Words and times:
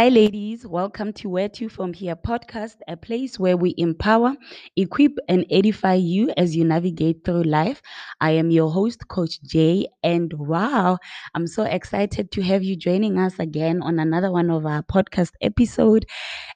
Hi, 0.00 0.08
ladies. 0.08 0.66
Welcome 0.66 1.12
to 1.12 1.28
Where 1.28 1.50
to 1.50 1.68
From 1.68 1.92
Here 1.92 2.16
podcast, 2.16 2.76
a 2.88 2.96
place 2.96 3.38
where 3.38 3.58
we 3.58 3.74
empower, 3.76 4.32
equip, 4.74 5.18
and 5.28 5.44
edify 5.50 5.92
you 5.92 6.32
as 6.38 6.56
you 6.56 6.64
navigate 6.64 7.22
through 7.22 7.42
life. 7.42 7.82
I 8.18 8.30
am 8.30 8.50
your 8.50 8.70
host, 8.70 9.08
Coach 9.08 9.42
Jay, 9.42 9.88
and 10.02 10.32
wow, 10.32 10.96
I'm 11.34 11.46
so 11.46 11.64
excited 11.64 12.32
to 12.32 12.40
have 12.40 12.64
you 12.64 12.76
joining 12.76 13.18
us 13.18 13.38
again 13.38 13.82
on 13.82 13.98
another 13.98 14.32
one 14.32 14.48
of 14.48 14.64
our 14.64 14.82
podcast 14.82 15.32
episode. 15.42 16.06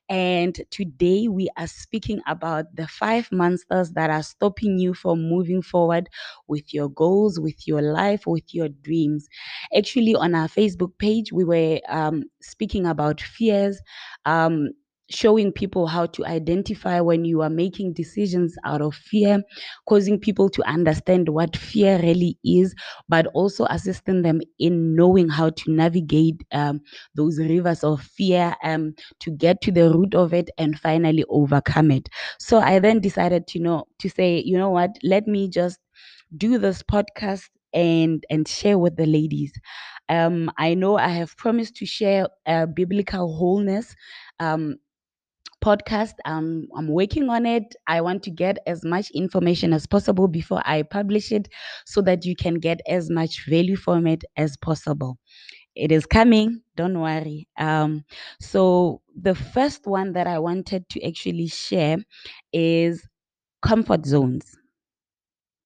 And 0.08 0.58
today 0.70 1.28
we 1.28 1.48
are 1.56 1.66
speaking 1.66 2.20
about 2.26 2.74
the 2.74 2.86
five 2.86 3.30
monsters 3.32 3.92
that 3.92 4.10
are 4.10 4.22
stopping 4.22 4.78
you 4.78 4.94
from 4.94 5.22
moving 5.22 5.62
forward 5.62 6.08
with 6.46 6.74
your 6.74 6.88
goals, 6.90 7.40
with 7.40 7.66
your 7.66 7.80
life, 7.80 8.26
with 8.26 8.54
your 8.54 8.68
dreams. 8.68 9.28
Actually, 9.76 10.14
on 10.14 10.34
our 10.34 10.48
Facebook 10.48 10.92
page, 10.98 11.32
we 11.32 11.44
were 11.44 11.80
um, 11.88 12.24
speaking 12.42 12.86
about 12.86 13.20
fears. 13.34 13.80
Um, 14.24 14.68
showing 15.10 15.52
people 15.52 15.86
how 15.86 16.06
to 16.06 16.24
identify 16.24 16.98
when 16.98 17.26
you 17.26 17.42
are 17.42 17.50
making 17.50 17.92
decisions 17.92 18.56
out 18.64 18.80
of 18.80 18.94
fear, 18.94 19.42
causing 19.86 20.18
people 20.18 20.48
to 20.48 20.62
understand 20.66 21.28
what 21.28 21.56
fear 21.56 21.98
really 22.00 22.38
is, 22.44 22.74
but 23.08 23.26
also 23.34 23.66
assisting 23.68 24.22
them 24.22 24.40
in 24.58 24.96
knowing 24.96 25.28
how 25.28 25.50
to 25.50 25.70
navigate 25.70 26.42
um, 26.52 26.80
those 27.14 27.38
rivers 27.38 27.84
of 27.84 28.00
fear 28.00 28.56
um, 28.64 28.94
to 29.20 29.30
get 29.30 29.60
to 29.60 29.70
the 29.70 29.90
root 29.90 30.14
of 30.14 30.32
it 30.32 30.48
and 30.56 30.78
finally 30.80 31.24
overcome 31.28 31.90
it. 31.90 32.08
So 32.38 32.58
I 32.58 32.78
then 32.78 33.00
decided 33.00 33.46
to 33.48 33.58
know 33.60 33.84
to 34.00 34.08
say, 34.08 34.42
you 34.44 34.56
know 34.56 34.70
what, 34.70 34.90
let 35.02 35.26
me 35.26 35.48
just 35.48 35.78
do 36.36 36.58
this 36.58 36.82
podcast 36.82 37.48
and 37.72 38.24
and 38.30 38.46
share 38.46 38.78
with 38.78 38.96
the 38.96 39.06
ladies. 39.06 39.52
Um, 40.08 40.50
I 40.58 40.74
know 40.74 40.96
I 40.98 41.08
have 41.08 41.36
promised 41.36 41.76
to 41.76 41.86
share 41.86 42.28
uh, 42.46 42.66
biblical 42.66 43.34
wholeness 43.36 43.94
um, 44.40 44.76
podcast. 45.64 46.12
Um, 46.24 46.68
I'm 46.76 46.88
working 46.88 47.28
on 47.30 47.46
it. 47.46 47.74
I 47.86 48.00
want 48.00 48.22
to 48.24 48.30
get 48.30 48.58
as 48.66 48.84
much 48.84 49.10
information 49.12 49.72
as 49.72 49.86
possible 49.86 50.28
before 50.28 50.62
I 50.64 50.82
publish 50.82 51.32
it 51.32 51.48
so 51.86 52.02
that 52.02 52.24
you 52.24 52.36
can 52.36 52.54
get 52.56 52.80
as 52.88 53.10
much 53.10 53.46
value 53.48 53.76
from 53.76 54.06
it 54.06 54.24
as 54.36 54.56
possible. 54.58 55.18
It 55.76 55.92
is 55.92 56.06
coming, 56.06 56.62
don't 56.76 57.00
worry. 57.00 57.48
Um, 57.58 58.04
so, 58.40 59.02
the 59.16 59.34
first 59.34 59.86
one 59.86 60.12
that 60.14 60.26
I 60.26 60.38
wanted 60.38 60.88
to 60.90 61.06
actually 61.06 61.48
share 61.48 61.98
is 62.52 63.06
comfort 63.62 64.06
zones. 64.06 64.56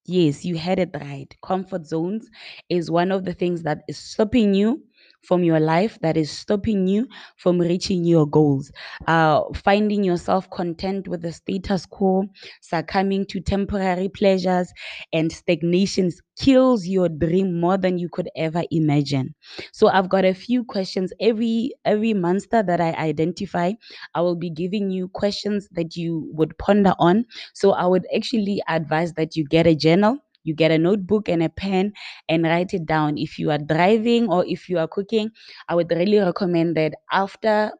Yes, 0.09 0.45
you 0.45 0.56
had 0.56 0.81
it 0.81 0.91
right. 1.01 1.33
Comfort 1.41 1.87
zones 1.87 2.31
is 2.69 2.91
one 2.91 3.12
of 3.12 3.25
the 3.25 3.33
things 3.33 3.62
that 3.62 3.84
is 3.89 3.97
stopping 3.97 4.53
you 4.55 4.83
from 5.22 5.44
your 5.44 5.61
life 5.61 5.98
that 6.00 6.16
is 6.16 6.30
stopping 6.30 6.86
you 6.86 7.06
from 7.36 7.58
reaching 7.61 8.05
your 8.05 8.27
goals. 8.27 8.70
Uh, 9.06 9.42
finding 9.55 10.05
yourself 10.05 10.48
content 10.50 11.08
with 11.08 11.22
the 11.22 11.33
status 11.33 11.86
quo, 11.86 12.24
succumbing 12.62 13.27
to 13.27 13.41
temporary 13.41 14.08
pleasures, 14.08 14.72
and 15.12 15.30
stagnation 15.33 16.11
kills 16.41 16.86
your 16.86 17.08
dream 17.08 17.61
more 17.61 17.77
than 17.77 17.98
you 17.98 18.08
could 18.08 18.28
ever 18.36 18.62
imagine. 18.70 19.34
So 19.72 19.89
I've 19.89 20.08
got 20.08 20.24
a 20.24 20.34
few 20.34 20.64
questions 20.64 21.12
every 21.20 21.72
every 21.84 22.14
monster 22.14 22.62
that 22.62 22.80
I 22.80 22.92
identify. 22.92 23.72
I 24.14 24.20
will 24.20 24.36
be 24.36 24.50
giving 24.50 24.91
you 24.91 25.08
questions 25.08 25.69
that 25.72 25.96
you 25.96 26.28
would 26.33 26.56
ponder 26.58 26.94
on. 26.98 27.24
So 27.55 27.72
I 27.72 27.86
would 27.86 28.06
actually 28.14 28.62
advise 28.69 29.14
that 29.14 29.36
you 29.36 29.44
get 29.44 29.66
a 29.66 29.74
journal 29.74 30.19
you 30.49 30.55
get 30.55 30.73
a 30.73 30.79
notebook 30.79 31.29
and 31.29 31.43
a 31.45 31.51
pen 31.51 31.93
and 32.29 32.45
write 32.45 32.75
it 32.75 32.87
down. 32.87 33.19
If 33.19 33.39
you 33.39 33.51
are 33.53 33.59
driving 33.59 34.29
or 34.31 34.47
if 34.47 34.69
you 34.69 34.79
are 34.79 34.89
cooking, 34.89 35.31
I 35.69 35.77
would 35.77 35.91
really 35.92 36.19
recommend 36.19 36.77
that 36.79 36.95
after 37.13 37.73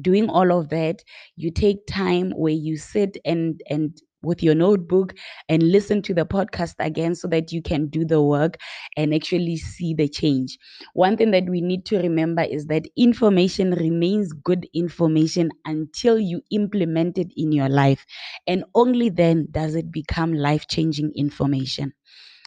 doing 0.00 0.28
all 0.28 0.52
of 0.52 0.68
that, 0.70 1.02
you 1.36 1.50
take 1.50 1.86
time 1.86 2.30
where 2.32 2.52
you 2.52 2.76
sit 2.76 3.16
and 3.24 3.60
and 3.70 4.00
with 4.24 4.42
your 4.42 4.54
notebook 4.54 5.14
and 5.48 5.62
listen 5.62 6.02
to 6.02 6.14
the 6.14 6.26
podcast 6.26 6.74
again 6.78 7.14
so 7.14 7.28
that 7.28 7.52
you 7.52 7.62
can 7.62 7.86
do 7.88 8.04
the 8.04 8.22
work 8.22 8.58
and 8.96 9.14
actually 9.14 9.56
see 9.56 9.94
the 9.94 10.08
change. 10.08 10.58
One 10.94 11.16
thing 11.16 11.30
that 11.32 11.48
we 11.48 11.60
need 11.60 11.84
to 11.86 11.98
remember 11.98 12.42
is 12.42 12.66
that 12.66 12.86
information 12.96 13.72
remains 13.72 14.32
good 14.32 14.66
information 14.74 15.50
until 15.64 16.18
you 16.18 16.42
implement 16.50 17.18
it 17.18 17.32
in 17.36 17.52
your 17.52 17.68
life. 17.68 18.04
And 18.46 18.64
only 18.74 19.08
then 19.10 19.48
does 19.50 19.74
it 19.74 19.90
become 19.92 20.32
life 20.34 20.66
changing 20.68 21.12
information. 21.14 21.92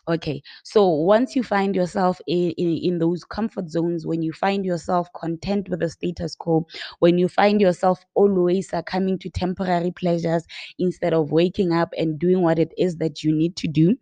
Okay, 0.10 0.42
so 0.64 0.88
once 0.88 1.36
you 1.36 1.44
find 1.44 1.76
yourself 1.76 2.22
in, 2.28 2.52
in, 2.52 2.78
in 2.78 3.00
those 3.00 3.26
comfort 3.26 3.70
zones, 3.70 4.08
when 4.08 4.22
you 4.22 4.32
find 4.32 4.66
yourself 4.66 5.10
content 5.14 5.68
with 5.68 5.82
the 5.82 5.90
status 5.90 6.34
quo, 6.34 6.66
when 7.00 7.18
you 7.18 7.28
find 7.28 7.60
yourself 7.60 8.06
always 8.16 8.70
succumbing 8.70 9.20
to 9.20 9.30
temporary 9.30 9.92
pleasures 9.92 10.46
instead 10.80 11.14
of 11.14 11.32
waking 11.34 11.74
up 11.74 11.90
and 11.98 12.18
doing 12.20 12.42
what 12.42 12.58
it 12.58 12.72
is 12.78 12.96
that 12.98 13.22
you 13.22 13.36
need 13.36 13.58
to 13.58 13.68
do, 13.68 13.98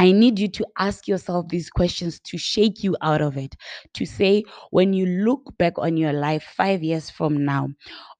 I 0.00 0.12
need 0.12 0.38
you 0.38 0.48
to 0.48 0.66
ask 0.78 1.08
yourself 1.08 1.48
these 1.48 1.70
questions 1.70 2.20
to 2.20 2.38
shake 2.38 2.84
you 2.84 2.96
out 3.02 3.22
of 3.22 3.36
it. 3.36 3.56
To 3.94 4.06
say, 4.06 4.44
when 4.70 4.92
you 4.92 5.06
look 5.06 5.56
back 5.58 5.74
on 5.78 5.96
your 5.96 6.12
life 6.12 6.44
five 6.56 6.82
years 6.82 7.10
from 7.10 7.44
now, 7.44 7.70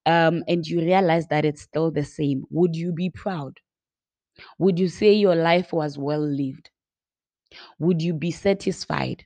um, 0.06 0.44
and 0.48 0.66
you 0.66 0.80
realize 0.80 1.28
that 1.28 1.44
it's 1.44 1.62
still 1.62 1.90
the 1.90 2.04
same, 2.04 2.44
would 2.50 2.76
you 2.76 2.92
be 2.92 3.10
proud? 3.10 3.60
Would 4.58 4.78
you 4.78 4.88
say 4.88 5.14
your 5.14 5.34
life 5.34 5.72
was 5.72 5.98
well 5.98 6.20
lived? 6.20 6.70
Would 7.78 8.02
you 8.02 8.14
be 8.14 8.30
satisfied? 8.30 9.24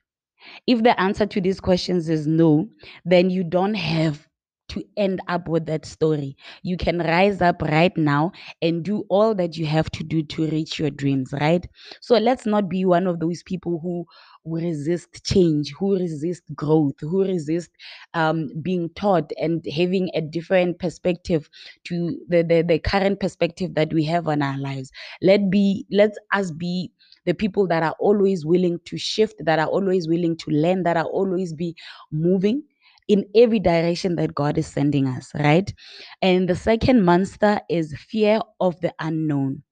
If 0.67 0.83
the 0.83 0.99
answer 1.01 1.27
to 1.27 1.41
these 1.41 1.61
questions 1.61 2.09
is 2.09 2.27
no, 2.27 2.69
then 3.05 3.31
you 3.31 3.45
don't 3.45 3.75
have 3.75 4.29
to 4.71 4.83
end 4.97 5.21
up 5.29 5.49
with 5.49 5.67
that 5.67 5.85
story. 5.85 6.37
You 6.63 6.77
can 6.77 6.99
rise 6.99 7.43
up 7.43 7.61
right 7.63 7.95
now 7.97 8.33
and 8.63 8.83
do 8.83 9.05
all 9.11 9.35
that 9.35 9.57
you 9.57 9.67
have 9.67 9.91
to 9.91 10.05
do 10.05 10.23
to 10.23 10.47
reach 10.49 10.79
your 10.79 10.91
dreams, 10.91 11.33
right? 11.41 11.67
So 12.01 12.17
let's 12.17 12.47
not 12.47 12.69
be 12.69 12.85
one 12.85 13.07
of 13.07 13.21
those 13.21 13.43
people 13.43 13.81
who 13.83 14.07
resist 14.45 15.25
change, 15.25 15.73
who 15.79 15.95
resist 15.97 16.43
growth, 16.55 16.95
who 17.01 17.25
resist 17.25 17.71
um, 18.15 18.51
being 18.63 18.89
taught 18.91 19.33
and 19.41 19.65
having 19.75 20.11
a 20.15 20.21
different 20.21 20.79
perspective 20.79 21.49
to 21.85 22.19
the, 22.29 22.43
the 22.43 22.63
the 22.63 22.79
current 22.79 23.21
perspective 23.21 23.75
that 23.75 23.93
we 23.93 24.05
have 24.05 24.29
on 24.29 24.43
our 24.43 24.59
lives. 24.59 24.91
Let 25.21 25.51
be 25.51 25.87
let 25.91 26.13
us 26.33 26.51
be 26.51 26.91
the 27.25 27.35
people 27.35 27.67
that 27.69 27.83
are 27.83 27.95
always 28.01 28.45
willing 28.45 28.81
to 28.87 28.99
shift, 28.99 29.37
that 29.45 29.59
are 29.59 29.67
always 29.69 30.09
willing 30.09 30.37
to 30.39 30.51
learn, 30.51 30.83
that 30.85 30.97
are 30.97 31.05
always 31.07 31.53
be 31.53 31.77
moving 32.11 32.63
in 33.09 33.25
every 33.35 33.59
direction 33.61 34.17
that 34.17 34.35
God 34.35 34.59
is 34.59 34.67
sending 34.67 35.07
us, 35.07 35.33
right? 35.35 35.73
And 36.21 36.49
the 36.49 36.57
second 36.57 37.05
monster 37.05 37.61
is 37.69 37.95
fear 37.99 38.41
of 38.61 38.81
the 38.81 38.95
unknown. 38.99 39.63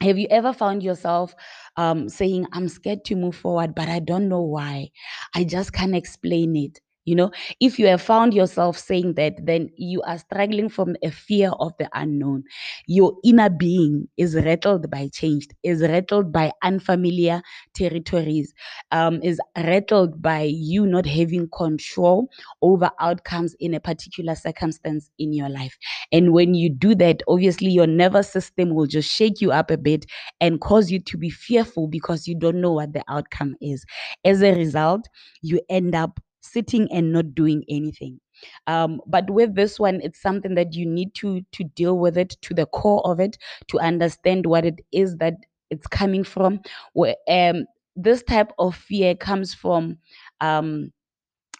Have 0.00 0.18
you 0.18 0.28
ever 0.30 0.52
found 0.52 0.82
yourself 0.82 1.34
um, 1.76 2.08
saying, 2.08 2.46
I'm 2.52 2.68
scared 2.68 3.04
to 3.06 3.16
move 3.16 3.34
forward, 3.36 3.74
but 3.74 3.88
I 3.88 3.98
don't 3.98 4.28
know 4.28 4.42
why? 4.42 4.90
I 5.34 5.44
just 5.44 5.72
can't 5.72 5.94
explain 5.94 6.54
it. 6.56 6.80
You 7.08 7.16
know, 7.16 7.30
if 7.58 7.78
you 7.78 7.86
have 7.86 8.02
found 8.02 8.34
yourself 8.34 8.78
saying 8.78 9.14
that, 9.14 9.34
then 9.46 9.70
you 9.76 10.02
are 10.02 10.18
struggling 10.18 10.68
from 10.68 10.94
a 11.02 11.10
fear 11.10 11.50
of 11.58 11.72
the 11.78 11.88
unknown. 11.94 12.44
Your 12.86 13.14
inner 13.24 13.48
being 13.48 14.08
is 14.18 14.34
rattled 14.34 14.90
by 14.90 15.08
change, 15.12 15.46
is 15.62 15.80
rattled 15.80 16.32
by 16.32 16.52
unfamiliar 16.62 17.42
territories, 17.74 18.52
um, 18.92 19.22
is 19.22 19.40
rattled 19.56 20.20
by 20.20 20.42
you 20.42 20.86
not 20.86 21.06
having 21.06 21.48
control 21.48 22.28
over 22.62 22.90
outcomes 23.00 23.54
in 23.58 23.74
a 23.74 23.80
particular 23.80 24.34
circumstance 24.34 25.10
in 25.18 25.32
your 25.32 25.48
life. 25.48 25.76
And 26.12 26.32
when 26.32 26.54
you 26.54 26.68
do 26.70 26.94
that, 26.96 27.22
obviously 27.26 27.68
your 27.70 27.86
nervous 27.86 28.30
system 28.30 28.74
will 28.74 28.86
just 28.86 29.10
shake 29.10 29.40
you 29.40 29.52
up 29.52 29.70
a 29.70 29.78
bit 29.78 30.06
and 30.40 30.60
cause 30.60 30.90
you 30.90 31.00
to 31.00 31.16
be 31.16 31.30
fearful 31.30 31.88
because 31.88 32.28
you 32.28 32.34
don't 32.38 32.60
know 32.60 32.72
what 32.72 32.92
the 32.92 33.04
outcome 33.08 33.56
is. 33.60 33.84
As 34.24 34.42
a 34.42 34.54
result, 34.54 35.08
you 35.42 35.60
end 35.68 35.94
up 35.94 36.20
sitting 36.52 36.88
and 36.92 37.12
not 37.12 37.34
doing 37.34 37.64
anything. 37.68 38.20
Um, 38.66 39.00
but 39.06 39.28
with 39.30 39.54
this 39.54 39.78
one, 39.80 40.00
it's 40.02 40.20
something 40.22 40.54
that 40.54 40.74
you 40.74 40.86
need 40.86 41.14
to 41.16 41.42
to 41.52 41.64
deal 41.64 41.98
with 41.98 42.16
it 42.16 42.36
to 42.42 42.54
the 42.54 42.66
core 42.66 43.02
of 43.04 43.20
it 43.20 43.36
to 43.68 43.78
understand 43.80 44.46
what 44.46 44.64
it 44.64 44.80
is 44.92 45.16
that 45.16 45.34
it's 45.70 45.86
coming 45.86 46.24
from. 46.24 46.60
Where 46.92 47.16
um, 47.28 47.66
this 47.96 48.22
type 48.22 48.52
of 48.58 48.76
fear 48.76 49.14
comes 49.14 49.54
from 49.54 49.98
um, 50.40 50.92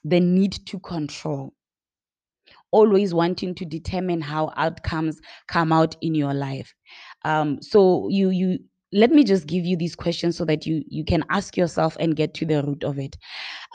the 0.04 0.20
need 0.20 0.52
to 0.66 0.78
control 0.80 1.52
always 2.70 3.14
wanting 3.14 3.54
to 3.54 3.64
determine 3.64 4.20
how 4.20 4.52
outcomes 4.56 5.20
come 5.46 5.72
out 5.72 5.96
in 6.00 6.14
your 6.14 6.34
life 6.34 6.74
um, 7.24 7.60
so 7.62 8.08
you 8.10 8.30
you 8.30 8.58
let 8.92 9.10
me 9.10 9.22
just 9.24 9.46
give 9.46 9.64
you 9.66 9.76
these 9.76 9.94
questions 9.94 10.36
so 10.36 10.44
that 10.46 10.66
you 10.66 10.82
you 10.88 11.04
can 11.04 11.24
ask 11.30 11.56
yourself 11.56 11.96
and 12.00 12.16
get 12.16 12.34
to 12.34 12.46
the 12.46 12.62
root 12.62 12.84
of 12.84 12.98
it. 12.98 13.16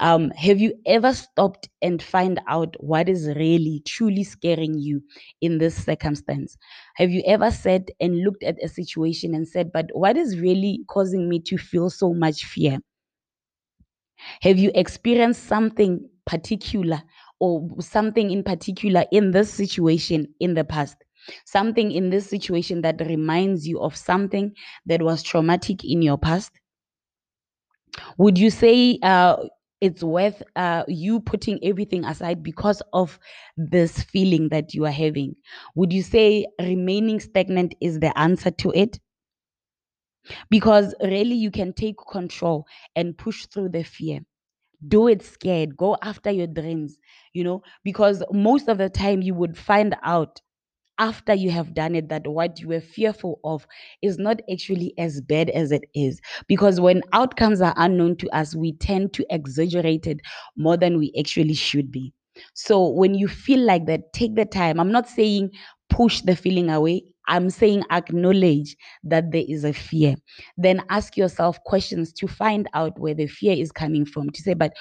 Um, 0.02 0.32
have 0.32 0.60
you 0.60 0.74
ever 0.86 1.14
stopped 1.14 1.70
and 1.82 2.02
find 2.02 2.42
out 2.48 2.76
what 2.80 3.10
is 3.10 3.28
really 3.36 3.82
truly 3.86 4.24
scaring 4.24 4.80
you 4.80 5.04
in 5.42 5.60
this 5.60 5.76
circumstance? 5.86 6.58
Have 6.98 7.12
you 7.12 7.24
ever 7.28 7.52
sat 7.52 7.90
and 8.00 8.24
looked 8.24 8.44
at 8.44 8.64
a 8.64 8.70
situation 8.70 9.36
and 9.36 9.48
said 9.48 9.72
but 9.74 9.90
what 9.94 10.18
is 10.18 10.40
really 10.40 10.82
causing 10.88 11.30
me 11.30 11.40
to 11.42 11.58
feel 11.58 11.90
so 11.90 12.14
much 12.14 12.46
fear? 12.46 12.80
Have 14.42 14.58
you 14.60 14.72
experienced 14.76 15.44
something 15.46 16.08
particular 16.26 17.02
or 17.40 17.68
something 17.82 18.30
in 18.32 18.44
particular 18.44 19.06
in 19.12 19.32
this 19.32 19.52
situation 19.52 20.34
in 20.40 20.54
the 20.54 20.64
past 20.64 21.03
something 21.46 21.92
in 21.92 22.10
this 22.10 22.30
situation 22.30 22.82
that 22.82 23.00
reminds 23.02 23.68
you 23.68 23.80
of 23.80 23.96
something 23.96 24.54
that 24.86 25.02
was 25.02 25.24
traumatic 25.24 25.84
in 25.84 26.02
your 26.02 26.18
past? 26.18 26.52
Would 28.18 28.38
you 28.38 28.50
say 28.50 28.98
uh, 29.04 29.38
it's 29.82 30.04
worth 30.04 30.42
uh, 30.56 30.84
you 30.88 31.20
putting 31.20 31.60
everything 31.64 32.06
aside 32.06 32.42
because 32.44 32.82
of 32.94 33.20
this 33.58 34.02
feeling 34.04 34.50
that 34.50 34.74
you 34.74 34.86
are 34.86 34.92
having? 34.92 35.36
Would 35.76 35.94
you 35.94 36.02
say 36.02 36.48
remaining 36.60 37.20
stagnant 37.20 37.76
is 37.82 38.00
the 38.00 38.18
answer 38.18 38.52
to 38.52 38.72
it? 38.74 39.00
Because 40.50 40.96
really 41.02 41.36
you 41.36 41.52
can 41.52 41.74
take 41.74 41.98
control 42.12 42.66
and 42.96 43.18
push 43.18 43.46
through 43.48 43.70
the 43.70 43.84
fear. 43.84 44.22
Do 44.88 45.08
it 45.10 45.24
scared. 45.24 45.78
Go 45.78 45.98
after 46.04 46.32
your 46.32 46.48
dreams 46.48 46.98
you 47.34 47.44
know 47.44 47.64
because 47.84 48.24
most 48.32 48.68
of 48.70 48.78
the 48.80 48.90
time 48.90 49.22
you 49.24 49.36
would 49.36 49.58
find 49.58 49.96
out 50.04 50.42
after 51.00 51.34
you 51.34 51.52
have 51.52 51.74
done 51.74 51.96
it 51.96 52.10
that 52.10 52.28
what 52.28 52.60
you 52.60 52.68
were 52.68 52.82
fearful 52.82 53.40
of 53.44 53.66
is 54.02 54.18
not 54.18 54.42
actually 54.52 54.94
as 54.98 55.22
bad 55.22 55.50
as 55.52 55.72
it 55.72 55.84
is. 55.96 56.20
Because 56.48 56.80
when 56.80 57.02
outcomes 57.14 57.62
are 57.62 57.74
unknown 57.78 58.16
to 58.18 58.30
us 58.30 58.56
we 58.56 58.74
tend 58.74 59.14
to 59.14 59.26
exaggerate 59.30 60.08
it 60.08 60.20
more 60.56 60.78
than 60.78 60.98
we 60.98 61.14
actually 61.18 61.54
should 61.56 61.92
be. 61.92 62.14
So 62.54 62.88
when 62.90 63.14
you 63.16 63.28
feel 63.28 63.60
like 63.60 63.86
that 63.86 64.14
take 64.14 64.36
the 64.36 64.46
time. 64.46 64.80
I'm 64.80 64.92
not 64.92 65.08
saying 65.08 65.52
push 65.90 66.22
the 66.22 66.36
feeling 66.36 66.70
away. 66.70 67.04
I'm 67.28 67.50
saying 67.50 67.84
acknowledge 67.92 68.76
that 69.04 69.32
there 69.32 69.46
is 69.48 69.64
a 69.64 69.74
fear. 69.74 70.16
Then 70.58 70.82
ask 70.90 71.16
yourself 71.16 71.64
questions 71.64 72.12
to 72.14 72.28
find 72.28 72.68
out 72.74 73.00
where 73.00 73.14
the 73.14 73.28
fear 73.28 73.56
is 73.56 73.72
coming 73.72 74.06
from 74.06 74.30
to 74.32 74.42
say 74.42 74.54
but 74.56 74.74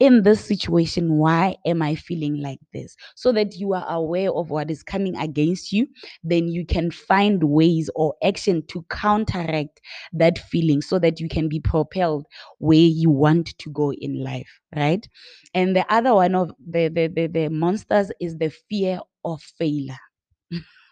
in 0.00 0.22
this 0.22 0.44
situation, 0.44 1.14
why 1.14 1.56
am 1.66 1.82
I 1.82 1.94
feeling 1.96 2.40
like 2.40 2.60
this? 2.72 2.96
So 3.16 3.32
that 3.32 3.56
you 3.56 3.72
are 3.74 3.86
aware 3.88 4.32
of 4.32 4.50
what 4.50 4.70
is 4.70 4.82
coming 4.82 5.16
against 5.16 5.72
you, 5.72 5.88
then 6.22 6.48
you 6.48 6.64
can 6.64 6.90
find 6.90 7.42
ways 7.42 7.90
or 7.96 8.14
action 8.22 8.62
to 8.68 8.84
counteract 8.90 9.80
that 10.12 10.38
feeling 10.38 10.82
so 10.82 10.98
that 11.00 11.20
you 11.20 11.28
can 11.28 11.48
be 11.48 11.60
propelled 11.60 12.26
where 12.58 12.78
you 12.78 13.10
want 13.10 13.58
to 13.58 13.70
go 13.70 13.92
in 13.92 14.22
life, 14.22 14.60
right? 14.74 15.08
And 15.54 15.74
the 15.74 15.84
other 15.92 16.14
one 16.14 16.34
of 16.34 16.52
the 16.64 16.88
the 16.88 17.08
the, 17.08 17.26
the 17.26 17.48
monsters 17.48 18.10
is 18.20 18.38
the 18.38 18.50
fear 18.68 19.00
of 19.24 19.42
failure. 19.42 19.98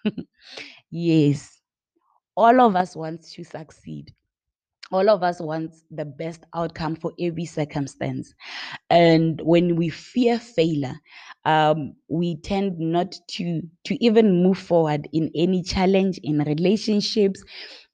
yes. 0.91 1.61
All 2.37 2.61
of 2.63 2.77
us 2.77 2.97
want 2.97 3.25
to 3.35 3.45
succeed 3.45 4.15
all 4.93 5.09
of 5.11 5.23
us 5.23 5.41
want 5.41 5.73
the 5.91 6.05
best 6.05 6.45
outcome 6.55 6.97
for 6.97 7.13
every 7.21 7.45
circumstance. 7.45 8.35
And 8.91 9.41
when 9.43 9.77
we 9.77 9.89
fear 9.89 10.39
failure 10.39 10.97
um, 11.45 11.95
we 12.09 12.37
tend 12.37 12.79
not 12.79 13.15
to 13.29 13.63
to 13.85 14.05
even 14.05 14.43
move 14.43 14.59
forward 14.59 15.09
in 15.13 15.31
any 15.35 15.63
challenge 15.63 16.19
in 16.25 16.39
relationships 16.39 17.43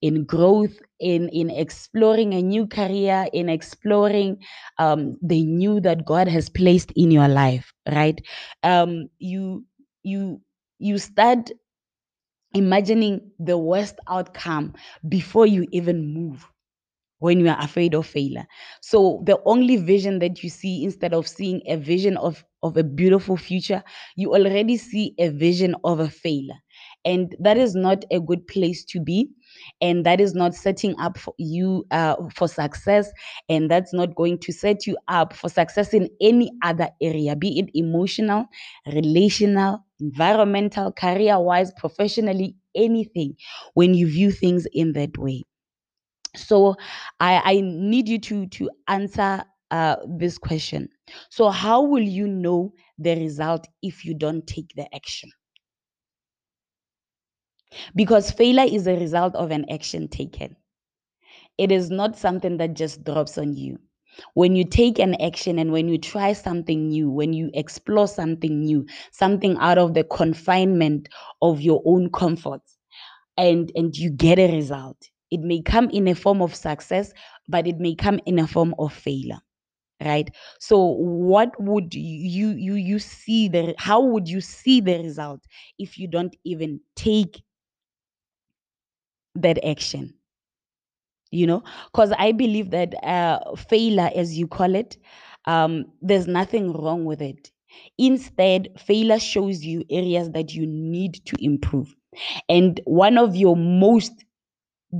in 0.00 0.24
growth 0.24 0.78
in 1.00 1.28
in 1.30 1.50
exploring 1.50 2.32
a 2.34 2.42
new 2.42 2.66
career 2.66 3.26
in 3.32 3.48
exploring 3.48 4.38
um, 4.78 5.16
the 5.22 5.44
new 5.44 5.80
that 5.80 6.04
god 6.06 6.28
has 6.28 6.48
placed 6.48 6.92
in 6.96 7.10
your 7.10 7.28
life 7.28 7.72
right? 7.90 8.20
Um, 8.62 9.08
you 9.18 9.64
you 10.02 10.40
you 10.78 10.98
start 10.98 11.50
imagining 12.54 13.30
the 13.38 13.56
worst 13.58 13.96
outcome 14.08 14.74
before 15.08 15.46
you 15.46 15.66
even 15.72 16.12
move 16.12 16.46
when 17.22 17.40
you 17.40 17.48
are 17.48 17.60
afraid 17.60 17.94
of 17.94 18.06
failure. 18.06 18.46
So 18.80 19.22
the 19.24 19.38
only 19.46 19.76
vision 19.76 20.18
that 20.18 20.42
you 20.42 20.50
see 20.50 20.84
instead 20.84 21.14
of 21.14 21.28
seeing 21.28 21.62
a 21.66 21.76
vision 21.76 22.16
of 22.16 22.44
of 22.64 22.76
a 22.76 22.84
beautiful 22.84 23.36
future, 23.36 23.82
you 24.16 24.34
already 24.34 24.76
see 24.76 25.14
a 25.18 25.28
vision 25.30 25.74
of 25.82 25.98
a 25.98 26.08
failure. 26.08 26.54
And 27.04 27.34
that 27.40 27.56
is 27.58 27.74
not 27.74 28.04
a 28.12 28.20
good 28.20 28.46
place 28.46 28.84
to 28.86 29.00
be. 29.00 29.30
And 29.80 30.06
that 30.06 30.20
is 30.20 30.34
not 30.34 30.54
setting 30.54 30.94
up 31.00 31.18
for 31.18 31.34
you 31.38 31.84
uh, 31.90 32.16
for 32.34 32.48
success. 32.48 33.10
And 33.48 33.70
that's 33.70 33.92
not 33.92 34.14
going 34.14 34.38
to 34.38 34.52
set 34.52 34.86
you 34.86 34.96
up 35.08 35.32
for 35.32 35.48
success 35.48 35.92
in 35.92 36.08
any 36.20 36.52
other 36.62 36.88
area, 37.00 37.34
be 37.34 37.58
it 37.58 37.70
emotional, 37.74 38.46
relational, 38.86 39.84
environmental, 40.00 40.92
career 40.92 41.38
wise, 41.40 41.72
professionally, 41.76 42.56
anything, 42.76 43.34
when 43.74 43.94
you 43.94 44.06
view 44.06 44.30
things 44.30 44.66
in 44.72 44.92
that 44.92 45.18
way 45.18 45.42
so 46.36 46.74
i 47.20 47.40
i 47.44 47.60
need 47.62 48.08
you 48.08 48.18
to 48.18 48.46
to 48.48 48.70
answer 48.88 49.44
uh, 49.70 49.96
this 50.06 50.38
question. 50.38 50.88
So 51.30 51.48
how 51.48 51.82
will 51.82 52.02
you 52.02 52.28
know 52.28 52.74
the 52.98 53.16
result 53.16 53.66
if 53.82 54.04
you 54.04 54.14
don't 54.14 54.46
take 54.46 54.70
the 54.76 54.86
action? 54.94 55.30
Because 57.96 58.30
failure 58.30 58.68
is 58.70 58.86
a 58.86 58.98
result 58.98 59.34
of 59.34 59.50
an 59.50 59.64
action 59.70 60.08
taken. 60.08 60.56
It 61.58 61.72
is 61.72 61.90
not 61.90 62.18
something 62.18 62.58
that 62.58 62.74
just 62.74 63.04
drops 63.04 63.38
on 63.38 63.54
you. 63.54 63.78
When 64.34 64.56
you 64.56 64.64
take 64.64 64.98
an 64.98 65.14
action 65.22 65.58
and 65.58 65.72
when 65.72 65.88
you 65.88 65.98
try 65.98 66.34
something 66.34 66.88
new 66.88 67.10
when 67.10 67.32
you 67.32 67.50
explore 67.54 68.06
something 68.08 68.60
new 68.60 68.86
something 69.12 69.56
out 69.58 69.78
of 69.78 69.94
the 69.94 70.04
confinement 70.04 71.08
of 71.40 71.62
your 71.62 71.82
own 71.86 72.10
comfort, 72.10 72.60
and 73.38 73.72
and 73.74 73.96
you 73.96 74.10
get 74.10 74.38
a 74.38 74.52
result 74.54 75.11
it 75.32 75.40
may 75.40 75.62
come 75.62 75.90
in 75.90 76.08
a 76.08 76.14
form 76.14 76.42
of 76.42 76.54
success 76.54 77.12
but 77.48 77.66
it 77.68 77.78
may 77.80 77.94
come 77.96 78.20
in 78.26 78.38
a 78.38 78.48
form 78.48 78.74
of 78.78 78.92
failure 78.92 79.40
right? 80.04 80.30
So 80.60 80.78
what 80.84 81.52
would 81.60 81.94
you 81.94 82.50
you 82.50 82.74
you 82.74 82.98
see 82.98 83.48
the 83.48 83.74
how 83.78 84.02
would 84.02 84.28
you 84.28 84.40
see 84.40 84.80
the 84.80 84.98
result 84.98 85.40
if 85.78 85.98
you 85.98 86.08
don't 86.08 86.36
even 86.44 86.80
take 86.96 87.42
that 89.34 89.62
action? 89.64 90.14
You 91.34 91.46
know 91.46 91.62
because 91.90 92.12
i 92.18 92.30
believe 92.32 92.70
that 92.72 92.92
uh 93.02 93.38
failure 93.56 94.10
as 94.14 94.38
you 94.38 94.46
call 94.46 94.74
it 94.74 94.98
um 95.46 95.86
there's 96.02 96.26
nothing 96.26 96.72
wrong 96.72 97.06
with 97.06 97.22
it. 97.22 97.50
Instead 97.96 98.68
failure 98.78 99.18
shows 99.18 99.64
you 99.64 99.82
areas 99.90 100.30
that 100.32 100.52
you 100.54 100.66
need 100.66 101.14
to 101.24 101.36
improve. 101.42 101.94
And 102.50 102.80
one 102.84 103.16
of 103.16 103.34
your 103.34 103.56
most 103.56 104.24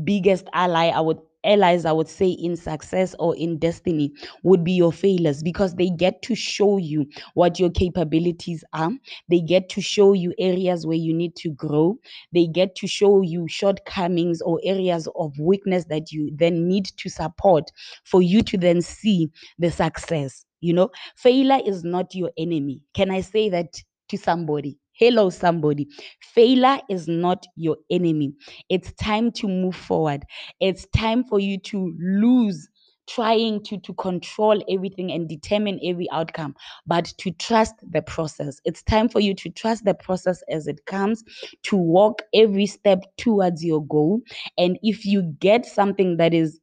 biggest 0.05 0.47
ally 0.53 0.89
I 0.89 1.01
would 1.01 1.19
allies 1.45 1.85
I 1.85 1.91
would 1.93 2.09
say 2.09 2.29
in 2.31 2.55
success 2.57 3.17
or 3.19 3.35
in 3.37 3.59
destiny 3.59 4.13
would 4.45 4.63
be 4.63 4.73
your 4.73 4.93
failures 4.93 5.43
because 5.43 5.75
they 5.75 5.91
get 5.91 6.23
to 6.23 6.37
show 6.37 6.77
you 6.77 7.07
what 7.35 7.59
your 7.59 7.71
capabilities 7.71 8.63
are. 8.73 8.93
They 9.29 9.41
get 9.41 9.69
to 9.71 9.81
show 9.81 10.13
you 10.13 10.33
areas 10.39 10.87
where 10.87 10.97
you 10.97 11.13
need 11.13 11.35
to 11.37 11.51
grow. 11.51 11.99
They 12.33 12.47
get 12.47 12.77
to 12.77 12.87
show 12.87 13.23
you 13.23 13.47
shortcomings 13.49 14.41
or 14.41 14.61
areas 14.63 15.09
of 15.17 15.37
weakness 15.39 15.87
that 15.87 16.13
you 16.13 16.31
then 16.37 16.69
need 16.69 16.87
to 16.99 17.09
support 17.09 17.71
for 18.05 18.23
you 18.23 18.43
to 18.43 18.57
then 18.59 18.81
see 18.83 19.31
the 19.59 19.71
success. 19.71 20.45
You 20.61 20.75
know, 20.75 20.91
failure 21.17 21.61
is 21.67 21.83
not 21.83 22.15
your 22.15 22.31
enemy. 22.39 22.83
Can 22.95 23.11
I 23.11 23.21
say 23.21 23.49
that 23.49 23.83
to 24.11 24.17
somebody? 24.17 24.79
Hello, 24.95 25.31
somebody. 25.31 25.89
Failure 26.21 26.79
is 26.91 27.09
not 27.09 27.47
your 27.57 27.77
enemy. 27.91 28.33
It's 28.69 28.93
time 28.95 29.33
to 29.33 29.49
move 29.49 29.75
forward. 29.75 30.25
It's 30.61 30.87
time 30.95 31.25
for 31.25 31.41
you 31.41 31.59
to 31.61 31.95
lose 31.99 32.69
trying 33.09 33.63
to 33.65 33.79
to 33.79 33.93
control 33.95 34.63
everything 34.71 35.11
and 35.11 35.29
determine 35.29 35.81
every 35.85 36.09
outcome 36.13 36.55
but 36.87 37.07
to 37.19 37.33
trust 37.33 37.75
the 37.91 38.01
process 38.01 38.61
it's 38.65 38.81
time 38.85 39.09
for 39.09 39.19
you 39.19 39.35
to 39.35 39.51
trust 39.51 39.85
the 39.85 39.93
process 39.93 40.41
as 40.49 40.69
it 40.69 40.87
comes 40.87 41.25
to 41.65 41.77
walk 41.77 42.23
every 42.33 42.65
step 42.65 43.01
towards 43.17 43.65
your 43.65 43.85
goal 43.87 44.21
and 44.57 44.79
if 44.85 45.05
you 45.05 45.23
get 45.41 45.67
something 45.67 46.17
that 46.17 46.33
is 46.33 46.61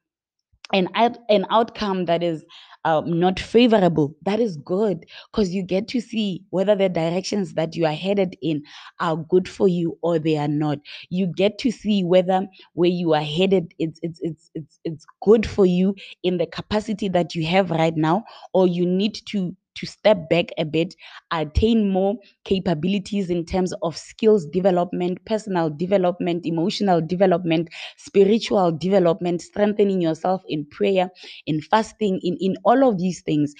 an 0.74 0.88
an 1.30 1.46
outcome 1.50 2.06
that 2.06 2.24
is 2.24 2.46
um, 2.86 3.20
not 3.20 3.40
favorable, 3.40 4.16
that 4.24 4.40
is 4.40 4.58
good 4.58 5.06
because 5.32 5.54
you 5.54 5.64
get 5.64 5.88
to 5.90 6.02
see 6.02 6.44
whether 6.50 6.76
the 6.76 6.90
directions 6.90 7.54
that 7.56 7.76
you 7.76 7.86
are 7.86 7.94
headed 7.94 8.36
in 8.42 8.64
are 9.00 9.18
good 9.18 9.48
for 9.50 9.68
you 9.68 9.98
or 10.02 10.18
they 10.20 10.38
are 10.38 10.48
not. 10.48 10.80
You 11.10 11.28
get 11.28 11.58
to 11.60 11.72
see 11.72 12.04
whether 12.04 12.48
where 12.74 12.90
you 12.90 13.14
are 13.14 13.22
headed 13.22 13.74
it's 13.80 14.00
it's 14.02 14.20
it's 14.22 14.52
it's 14.56 14.80
it's 14.84 15.06
good 15.22 15.46
for 15.46 15.66
you 15.66 15.96
in 16.24 16.38
the 16.38 16.46
capacity 16.48 17.10
that 17.10 17.36
you 17.36 17.46
have 17.48 17.72
right 17.72 17.96
now, 17.96 18.24
or 18.54 18.68
you 18.68 18.86
need 18.86 19.16
to 19.28 19.56
to 19.80 19.86
step 19.88 20.30
back 20.30 20.48
a 20.58 20.66
bit, 20.66 20.96
attain 21.32 21.90
more 21.90 22.16
capabilities 22.46 23.30
in 23.30 23.46
terms 23.46 23.74
of 23.82 23.98
skills 23.98 24.46
development, 24.46 25.24
personal 25.26 25.70
development, 25.70 26.46
emotional 26.46 27.02
development, 27.02 27.70
spiritual 27.98 28.72
development, 28.72 29.42
strengthening 29.42 30.02
yourself 30.02 30.42
in 30.48 30.66
prayer, 30.66 31.10
in 31.46 31.62
fasting, 31.62 32.20
in, 32.24 32.38
in 32.40 32.56
all 32.64 32.88
of 32.88 32.98
these 32.98 33.22
things. 33.22 33.54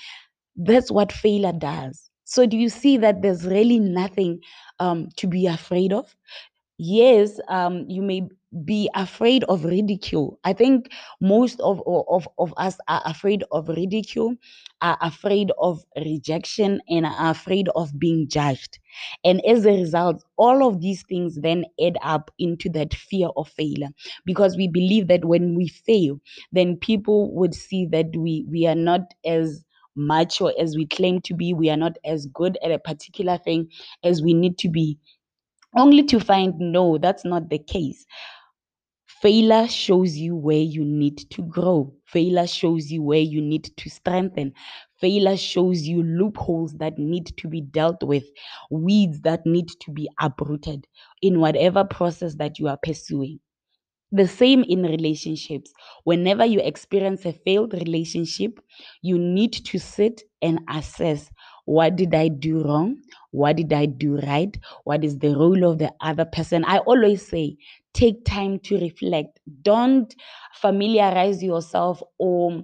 That's 0.56 0.92
what 0.92 1.12
failure 1.12 1.54
does. 1.54 2.10
So, 2.26 2.46
do 2.46 2.58
you 2.58 2.70
see 2.70 2.98
that 2.98 3.22
there's 3.22 3.46
really 3.46 3.80
nothing 3.80 4.42
um, 4.80 5.10
to 5.18 5.28
be 5.28 5.48
afraid 5.48 5.94
of? 5.94 6.16
Yes, 6.78 7.40
um, 7.50 7.86
you 7.90 8.02
may 8.02 8.24
be 8.66 8.90
afraid 8.96 9.44
of 9.46 9.66
ridicule. 9.66 10.40
I 10.46 10.54
think 10.54 10.92
most 11.22 11.60
of, 11.60 11.82
of, 11.86 12.28
of 12.38 12.54
us 12.58 12.78
are 12.88 13.02
afraid 13.06 13.44
of 13.52 13.68
ridicule 13.70 14.36
are 14.82 14.98
afraid 15.02 15.52
of 15.60 15.84
rejection 15.98 16.82
and 16.90 17.06
are 17.06 17.32
afraid 17.32 17.70
of 17.76 17.98
being 18.00 18.28
judged. 18.28 18.80
And 19.24 19.44
as 19.46 19.66
a 19.66 19.72
result, 19.74 20.24
all 20.38 20.68
of 20.68 20.82
these 20.82 21.04
things 21.04 21.36
then 21.42 21.66
add 21.84 21.98
up 22.02 22.32
into 22.40 22.70
that 22.70 22.94
fear 22.94 23.30
of 23.38 23.50
failure 23.50 23.90
because 24.26 24.56
we 24.58 24.68
believe 24.68 25.08
that 25.08 25.26
when 25.26 25.56
we 25.56 25.68
fail, 25.68 26.20
then 26.52 26.78
people 26.78 27.34
would 27.36 27.54
see 27.54 27.86
that 27.88 28.16
we, 28.16 28.46
we 28.50 28.66
are 28.68 28.76
not 28.76 29.14
as 29.26 29.64
or 30.42 30.54
as 30.60 30.78
we 30.78 30.86
claim 30.88 31.20
to 31.22 31.34
be, 31.34 31.54
we 31.54 31.70
are 31.70 31.76
not 31.78 31.98
as 32.06 32.26
good 32.28 32.58
at 32.64 32.72
a 32.72 32.80
particular 32.80 33.38
thing 33.38 33.70
as 34.04 34.22
we 34.22 34.34
need 34.34 34.58
to 34.60 34.70
be 34.70 34.98
only 35.78 36.04
to 36.04 36.20
find 36.20 36.58
no, 36.60 36.98
that's 36.98 37.26
not 37.26 37.50
the 37.50 37.60
case. 37.60 38.06
Failure 39.22 39.68
shows 39.68 40.16
you 40.18 40.36
where 40.36 40.62
you 40.62 40.86
need 40.86 41.18
to 41.32 41.42
grow. 41.44 41.94
Failure 42.12 42.48
shows 42.48 42.92
you 42.92 43.02
where 43.04 43.20
you 43.22 43.42
need 43.42 43.66
to 43.78 43.90
strengthen. 43.90 44.54
Failure 45.00 45.38
shows 45.38 45.84
you 45.88 46.04
loopholes 46.04 46.74
that 46.74 46.98
need 46.98 47.28
to 47.38 47.48
be 47.48 47.62
dealt 47.62 48.04
with, 48.04 48.26
weeds 48.70 49.22
that 49.22 49.46
need 49.46 49.70
to 49.82 49.92
be 49.92 50.10
uprooted 50.20 50.88
in 51.22 51.40
whatever 51.40 51.84
process 51.84 52.36
that 52.36 52.60
you 52.60 52.68
are 52.68 52.78
pursuing. 52.82 53.40
The 54.12 54.28
same 54.28 54.64
in 54.64 54.84
relationships. 54.84 55.72
Whenever 56.04 56.46
you 56.46 56.60
experience 56.62 57.26
a 57.26 57.34
failed 57.34 57.74
relationship, 57.74 58.60
you 59.02 59.18
need 59.20 59.54
to 59.54 59.80
sit 59.80 60.24
and 60.42 60.60
assess 60.70 61.30
what 61.70 61.96
did 61.96 62.16
I 62.16 62.30
do 62.30 62.64
wrong? 62.64 62.98
What 63.30 63.58
did 63.58 63.72
I 63.74 63.86
do 63.86 64.18
right? 64.22 64.58
What 64.86 65.04
is 65.04 65.20
the 65.20 65.36
role 65.36 65.64
of 65.70 65.78
the 65.78 65.94
other 66.02 66.26
person? 66.26 66.66
I 66.66 66.80
always 66.80 67.28
say, 67.28 67.58
take 67.94 68.26
time 68.26 68.58
to 68.62 68.80
reflect. 68.80 69.40
Don't 69.62 70.14
familiarize 70.56 71.44
yourself 71.44 72.02
or 72.18 72.64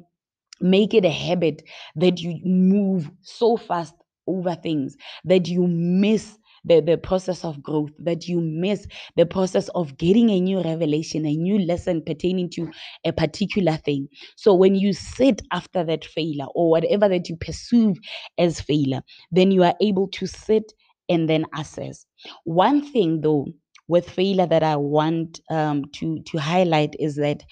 make 0.60 0.96
it 0.96 1.06
a 1.06 1.12
habit 1.12 1.62
that 1.96 2.20
you 2.20 2.40
move 2.44 3.12
so 3.22 3.58
fast 3.58 3.94
over 4.26 4.56
things 4.56 4.98
that 5.24 5.48
you 5.48 5.68
miss 5.68 6.40
the, 6.66 6.82
the 6.82 6.98
process 6.98 7.44
of 7.46 7.62
growth, 7.62 7.92
that 8.00 8.28
you 8.28 8.42
miss 8.42 8.88
the 9.16 9.26
process 9.26 9.70
of 9.70 9.98
getting 9.98 10.30
a 10.30 10.40
new 10.40 10.62
revelation, 10.62 11.26
a 11.26 11.36
new 11.36 11.60
lesson 11.60 12.02
pertaining 12.06 12.50
to 12.52 12.70
a 13.06 13.14
particular 13.14 13.78
thing. 13.78 14.08
So 14.36 14.54
when 14.54 14.76
you 14.76 14.94
sit 14.94 15.42
after 15.52 15.84
that 15.84 16.06
failure 16.06 16.46
or 16.56 16.70
whatever 16.70 17.08
that 17.10 17.30
you 17.30 17.38
perceive 17.38 17.96
as 18.38 18.60
failure, 18.62 19.02
then 19.32 19.52
you 19.52 19.64
are 19.64 19.76
able 19.82 20.08
to 20.10 20.28
sit 20.28 20.74
and 21.10 21.30
then 21.30 21.46
assess. 21.56 22.06
One 22.44 22.82
thing 22.92 23.22
though 23.22 23.48
with 23.88 24.10
failure 24.10 24.48
that 24.48 24.64
I 24.64 24.76
want 24.78 25.40
um, 25.52 25.86
to 25.94 26.20
to 26.24 26.38
highlight 26.40 26.96
is 27.00 27.16
that 27.18 27.44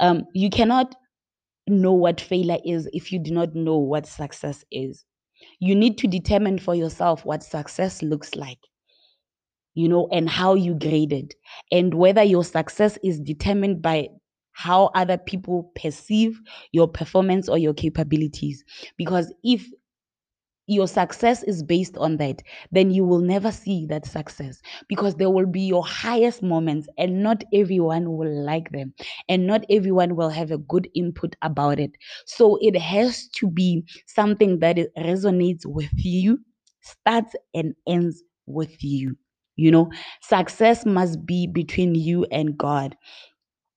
um, 0.00 0.24
you 0.34 0.48
cannot 0.50 0.94
know 1.68 1.92
what 1.92 2.20
failure 2.20 2.58
is 2.64 2.88
if 2.92 3.12
you 3.12 3.18
do 3.18 3.30
not 3.32 3.54
know 3.54 3.76
what 3.76 4.06
success 4.06 4.64
is. 4.72 5.04
You 5.60 5.74
need 5.74 5.98
to 5.98 6.06
determine 6.06 6.58
for 6.58 6.74
yourself 6.74 7.24
what 7.24 7.42
success 7.42 8.02
looks 8.02 8.34
like, 8.34 8.58
you 9.74 9.88
know, 9.88 10.08
and 10.12 10.28
how 10.28 10.54
you 10.54 10.74
grade 10.74 11.12
it, 11.12 11.34
and 11.72 11.94
whether 11.94 12.22
your 12.22 12.44
success 12.44 12.98
is 13.02 13.20
determined 13.20 13.82
by 13.82 14.08
how 14.52 14.90
other 14.94 15.16
people 15.16 15.70
perceive 15.80 16.40
your 16.72 16.88
performance 16.88 17.48
or 17.48 17.58
your 17.58 17.74
capabilities. 17.74 18.64
Because 18.96 19.32
if 19.44 19.64
your 20.68 20.86
success 20.86 21.42
is 21.42 21.62
based 21.64 21.96
on 21.98 22.18
that, 22.18 22.42
then 22.70 22.90
you 22.92 23.04
will 23.04 23.20
never 23.20 23.50
see 23.50 23.86
that 23.86 24.06
success 24.06 24.60
because 24.88 25.16
there 25.16 25.30
will 25.30 25.46
be 25.46 25.62
your 25.62 25.84
highest 25.84 26.42
moments, 26.42 26.88
and 26.98 27.22
not 27.22 27.42
everyone 27.52 28.16
will 28.16 28.44
like 28.44 28.70
them, 28.70 28.94
and 29.28 29.46
not 29.46 29.64
everyone 29.70 30.14
will 30.16 30.30
have 30.30 30.50
a 30.52 30.58
good 30.58 30.88
input 30.94 31.34
about 31.42 31.80
it. 31.80 31.92
So 32.26 32.58
it 32.60 32.76
has 32.76 33.28
to 33.36 33.48
be 33.50 33.84
something 34.06 34.60
that 34.60 34.76
resonates 34.96 35.66
with 35.66 35.90
you, 35.96 36.38
starts 36.82 37.34
and 37.54 37.74
ends 37.86 38.22
with 38.46 38.84
you. 38.84 39.16
You 39.56 39.72
know, 39.72 39.90
success 40.22 40.86
must 40.86 41.26
be 41.26 41.46
between 41.48 41.94
you 41.96 42.26
and 42.30 42.56
God 42.56 42.96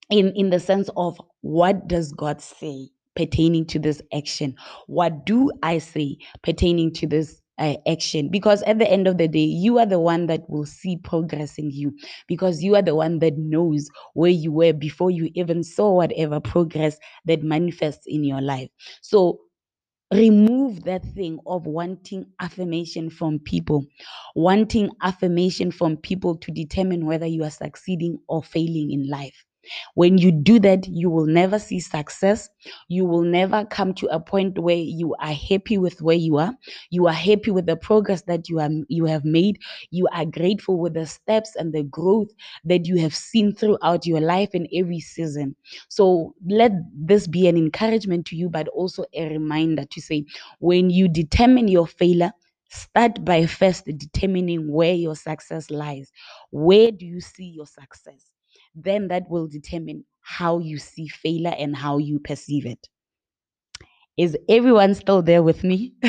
in 0.10 0.32
in 0.36 0.50
the 0.50 0.60
sense 0.60 0.90
of 0.96 1.20
what 1.42 1.88
does 1.88 2.12
God 2.12 2.42
say 2.42 2.90
pertaining 3.16 3.66
to 3.68 3.80
this 3.80 4.02
action? 4.14 4.56
What 4.88 5.26
do 5.26 5.52
I 5.64 5.80
say 5.80 6.18
pertaining 6.44 6.94
to 6.96 7.08
this 7.08 7.42
uh, 7.58 7.76
action? 7.88 8.30
Because 8.30 8.64
at 8.64 8.80
the 8.80 8.90
end 8.90 9.08
of 9.08 9.18
the 9.18 9.28
day, 9.28 9.40
you 9.46 9.78
are 9.80 9.86
the 9.86 10.00
one 10.00 10.28
that 10.28 10.50
will 10.50 10.66
see 10.66 10.98
progress 10.98 11.58
in 11.58 11.72
you 11.72 11.94
because 12.28 12.64
you 12.64 12.76
are 12.76 12.82
the 12.82 12.96
one 12.96 13.20
that 13.20 13.38
knows 13.38 13.90
where 14.14 14.32
you 14.32 14.52
were 14.52 14.74
before 14.74 15.12
you 15.12 15.30
even 15.36 15.64
saw 15.64 15.92
whatever 15.94 16.40
progress 16.40 16.98
that 17.26 17.44
manifests 17.44 18.06
in 18.08 18.24
your 18.24 18.42
life. 18.42 18.70
So 19.02 19.40
remove 20.14 20.84
that 20.84 21.04
thing 21.16 21.40
of 21.46 21.66
wanting 21.66 22.26
affirmation 22.42 23.10
from 23.10 23.40
people, 23.40 23.86
wanting 24.36 24.90
affirmation 25.02 25.72
from 25.72 25.98
people 25.98 26.36
to 26.38 26.52
determine 26.52 27.06
whether 27.06 27.26
you 27.26 27.44
are 27.44 27.52
succeeding 27.52 28.18
or 28.28 28.44
failing 28.44 28.92
in 28.92 29.08
life. 29.10 29.46
When 29.96 30.18
you 30.18 30.32
do 30.32 30.60
that, 30.60 30.88
you 30.88 31.10
will 31.10 31.26
never 31.26 31.60
see 31.60 31.80
success. 31.80 32.50
You 32.88 33.06
will 33.06 33.24
never 33.24 33.66
come 33.66 33.94
to 33.96 34.08
a 34.08 34.20
point 34.20 34.58
where 34.60 34.76
you 34.76 35.16
are 35.20 35.34
happy 35.34 35.78
with 35.78 36.02
where 36.02 36.16
you 36.16 36.38
are. 36.38 36.54
You 36.90 37.08
are 37.08 37.14
happy 37.14 37.52
with 37.52 37.66
the 37.66 37.76
progress 37.76 38.24
that 38.24 38.50
you 38.50 38.60
are 38.60 38.70
you 38.88 39.06
have 39.06 39.26
made. 39.26 39.60
You 39.90 40.08
are 40.14 40.26
grateful 40.26 40.80
with 40.80 40.94
the 40.94 41.06
steps 41.06 41.56
and 41.56 41.74
the 41.74 41.84
growth 41.84 42.30
that 42.66 42.86
you 42.88 42.98
have 43.00 43.16
seen 43.16 43.54
throughout 43.54 44.06
your 44.06 44.22
life 44.22 44.50
in 44.54 44.68
every 44.74 45.00
season. 45.00 45.56
So 45.90 46.36
let 46.48 46.72
this 46.94 47.28
be 47.28 47.48
an 47.48 47.58
encouragement 47.58 48.26
to 48.28 48.36
you, 48.36 48.50
but 48.50 48.68
also 48.70 49.06
a 49.14 49.30
reminder 49.30 49.86
to 49.86 50.02
say 50.02 50.26
when 50.60 50.90
you 50.90 51.08
determine 51.08 51.68
your 51.68 51.88
failure, 51.88 52.32
start 52.70 53.24
by 53.26 53.46
first 53.46 53.86
determining 53.86 54.72
where 54.72 54.94
your 54.94 55.16
success 55.16 55.70
lies. 55.70 56.12
Where 56.52 56.92
do 56.92 57.06
you 57.06 57.22
see 57.22 57.46
your 57.46 57.68
success? 57.68 58.31
Then 58.76 59.08
that 59.10 59.30
will 59.30 59.48
determine 59.48 60.06
how 60.22 60.60
you 60.60 60.78
see 60.78 61.08
failure 61.08 61.56
and 61.58 61.76
how 61.76 61.98
you 61.98 62.20
perceive 62.20 62.66
it. 62.66 62.88
Is 64.18 64.38
everyone 64.50 64.94
still 64.94 65.22
there 65.22 65.42
with 65.42 65.64
me? 65.64 65.94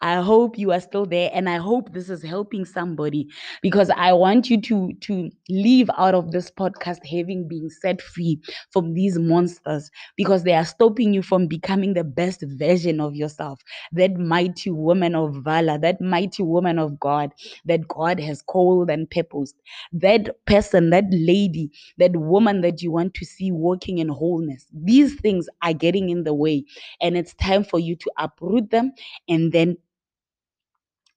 I 0.00 0.16
hope 0.22 0.56
you 0.58 0.72
are 0.72 0.80
still 0.80 1.04
there 1.04 1.30
and 1.34 1.48
I 1.48 1.56
hope 1.56 1.92
this 1.92 2.08
is 2.08 2.22
helping 2.22 2.64
somebody 2.64 3.28
because 3.60 3.90
I 3.90 4.12
want 4.12 4.48
you 4.50 4.60
to 4.62 4.92
to 5.02 5.30
leave 5.50 5.90
out 5.98 6.14
of 6.14 6.30
this 6.30 6.50
podcast 6.50 7.04
having 7.04 7.48
been 7.48 7.68
set 7.70 8.00
free 8.00 8.40
from 8.70 8.94
these 8.94 9.18
monsters 9.18 9.90
because 10.16 10.44
they 10.44 10.54
are 10.54 10.64
stopping 10.64 11.12
you 11.12 11.22
from 11.22 11.48
becoming 11.48 11.94
the 11.94 12.04
best 12.04 12.42
version 12.46 13.00
of 13.00 13.14
yourself. 13.16 13.60
That 13.92 14.16
mighty 14.16 14.70
woman 14.70 15.14
of 15.14 15.34
valor, 15.44 15.78
that 15.78 16.00
mighty 16.00 16.42
woman 16.42 16.78
of 16.78 16.98
God 17.00 17.32
that 17.64 17.88
God 17.88 18.20
has 18.20 18.42
called 18.42 18.90
and 18.90 19.08
purposed. 19.10 19.56
That 19.92 20.44
person, 20.46 20.90
that 20.90 21.04
lady, 21.10 21.70
that 21.98 22.16
woman 22.16 22.60
that 22.62 22.82
you 22.82 22.92
want 22.92 23.14
to 23.14 23.24
see 23.24 23.50
walking 23.50 23.98
in 23.98 24.08
wholeness. 24.08 24.66
These 24.72 25.14
things 25.20 25.48
are 25.62 25.72
getting 25.72 26.10
in 26.10 26.24
the 26.24 26.34
way 26.34 26.64
and 27.00 27.16
it's 27.16 27.34
time 27.34 27.64
for 27.64 27.78
you 27.78 27.96
to 27.96 28.10
uproot 28.18 28.70
them 28.70 28.92
and 29.28 29.52
then 29.52 29.76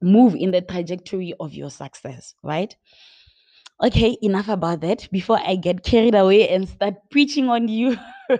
move 0.01 0.35
in 0.35 0.51
the 0.51 0.59
trajectory 0.61 1.33
of 1.39 1.53
your 1.53 1.69
success, 1.69 2.35
right? 2.43 2.75
Okay, 3.81 4.17
enough 4.21 4.49
about 4.49 4.81
that. 4.81 5.07
Before 5.11 5.39
I 5.39 5.55
get 5.55 5.83
carried 5.83 6.15
away 6.15 6.49
and 6.49 6.67
start 6.67 6.95
preaching 7.11 7.49
on 7.49 7.67
you, 7.67 7.97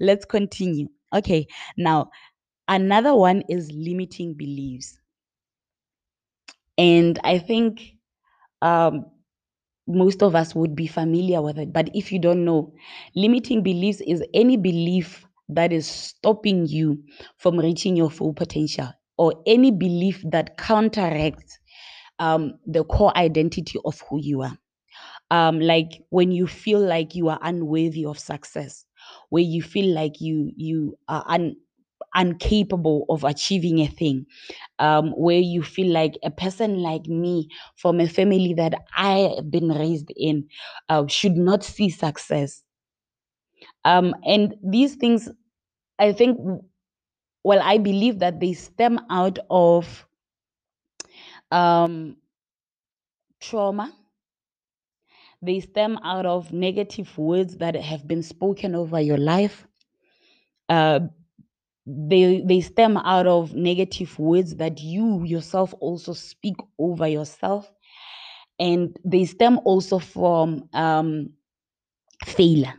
let's 0.00 0.24
continue. 0.24 0.88
Okay, 1.14 1.46
now 1.76 2.10
another 2.68 3.14
one 3.16 3.42
is 3.48 3.70
limiting 3.72 4.34
beliefs. 4.34 4.98
And 6.78 7.18
I 7.24 7.38
think 7.38 7.96
um, 8.62 9.06
most 9.88 10.22
of 10.22 10.36
us 10.36 10.54
would 10.54 10.76
be 10.76 10.88
familiar 10.88 11.42
with 11.42 11.58
it. 11.58 11.72
But 11.72 11.90
if 11.94 12.12
you 12.12 12.18
don't 12.18 12.44
know, 12.44 12.74
limiting 13.16 13.62
beliefs 13.62 14.02
is 14.02 14.24
any 14.34 14.56
belief 14.56 15.26
that 15.54 15.72
is 15.72 15.86
stopping 15.86 16.66
you 16.66 17.02
from 17.38 17.58
reaching 17.58 17.96
your 17.96 18.10
full 18.10 18.32
potential 18.34 18.88
or 19.18 19.34
any 19.46 19.70
belief 19.70 20.22
that 20.30 20.56
counteracts 20.56 21.58
um, 22.18 22.54
the 22.66 22.84
core 22.84 23.16
identity 23.16 23.78
of 23.84 24.00
who 24.08 24.20
you 24.20 24.42
are. 24.42 24.58
Um, 25.30 25.60
like 25.60 26.02
when 26.10 26.30
you 26.30 26.46
feel 26.46 26.80
like 26.80 27.14
you 27.14 27.28
are 27.28 27.38
unworthy 27.42 28.04
of 28.04 28.18
success, 28.18 28.84
where 29.30 29.42
you 29.42 29.62
feel 29.62 29.94
like 29.94 30.20
you 30.20 30.52
you 30.56 30.98
are 31.08 31.24
un, 31.26 31.56
incapable 32.16 33.06
of 33.08 33.24
achieving 33.24 33.80
a 33.80 33.86
thing, 33.86 34.26
um, 34.78 35.10
where 35.12 35.40
you 35.40 35.62
feel 35.62 35.92
like 35.92 36.18
a 36.24 36.30
person 36.30 36.78
like 36.82 37.06
me 37.06 37.48
from 37.76 38.00
a 38.00 38.08
family 38.08 38.54
that 38.54 38.74
I 38.96 39.34
have 39.36 39.50
been 39.50 39.68
raised 39.68 40.12
in 40.16 40.48
uh, 40.88 41.06
should 41.08 41.36
not 41.36 41.64
see 41.64 41.90
success. 41.90 42.62
Um, 43.84 44.14
and 44.24 44.54
these 44.62 44.94
things, 44.96 45.28
I 46.02 46.12
think, 46.12 46.38
well, 47.44 47.60
I 47.62 47.78
believe 47.78 48.18
that 48.18 48.40
they 48.40 48.54
stem 48.54 48.98
out 49.08 49.38
of 49.50 50.04
um, 51.52 52.16
trauma. 53.40 53.92
They 55.42 55.60
stem 55.60 55.98
out 56.02 56.26
of 56.26 56.52
negative 56.52 57.16
words 57.16 57.58
that 57.58 57.76
have 57.76 58.08
been 58.08 58.22
spoken 58.24 58.74
over 58.74 59.00
your 59.00 59.16
life. 59.18 59.66
Uh, 60.68 61.00
they 61.86 62.42
they 62.46 62.60
stem 62.60 62.96
out 62.96 63.28
of 63.28 63.54
negative 63.54 64.18
words 64.18 64.56
that 64.56 64.80
you 64.80 65.24
yourself 65.24 65.74
also 65.80 66.12
speak 66.14 66.56
over 66.78 67.08
yourself 67.08 67.72
and 68.58 68.96
they 69.04 69.24
stem 69.24 69.58
also 69.64 69.98
from 69.98 70.68
um 70.74 71.30
failure 72.24 72.74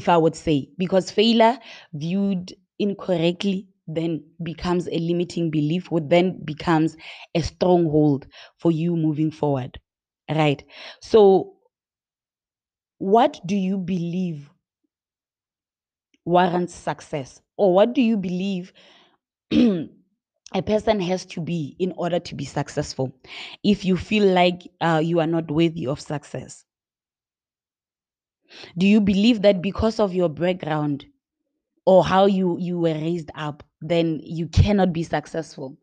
if 0.00 0.08
i 0.08 0.16
would 0.16 0.36
say 0.36 0.68
because 0.78 1.10
failure 1.10 1.58
viewed 1.94 2.54
incorrectly 2.78 3.68
then 3.88 4.22
becomes 4.42 4.88
a 4.88 4.98
limiting 4.98 5.50
belief 5.50 5.90
would 5.92 6.10
then 6.10 6.38
becomes 6.44 6.96
a 7.34 7.42
stronghold 7.42 8.26
for 8.58 8.72
you 8.72 8.96
moving 8.96 9.30
forward 9.30 9.78
right? 10.30 10.64
So 11.00 11.56
what 12.98 13.40
do 13.46 13.56
you 13.56 13.78
believe 13.78 14.50
warrants 16.26 16.74
success? 16.74 17.40
Or 17.56 17.74
what 17.74 17.94
do 17.94 18.02
you 18.02 18.16
believe 18.18 18.72
a 19.52 20.62
person 20.66 21.00
has 21.00 21.24
to 21.26 21.40
be 21.40 21.76
in 21.78 21.92
order 21.96 22.20
to 22.20 22.34
be 22.34 22.44
successful? 22.44 23.12
If 23.64 23.84
you 23.86 23.96
feel 23.96 24.26
like 24.26 24.62
uh, 24.82 25.00
you 25.04 25.20
are 25.20 25.26
not 25.26 25.50
worthy 25.50 25.86
of 25.88 26.00
success 26.00 26.65
do 28.78 28.86
you 28.86 29.00
believe 29.00 29.42
that 29.42 29.62
because 29.62 29.98
of 30.00 30.14
your 30.14 30.28
background 30.28 31.04
or 31.86 32.04
how 32.04 32.26
you 32.26 32.58
you 32.58 32.78
were 32.78 32.94
raised 32.94 33.30
up 33.34 33.62
then 33.80 34.20
you 34.22 34.48
cannot 34.48 34.92
be 34.92 35.02
successful? 35.02 35.76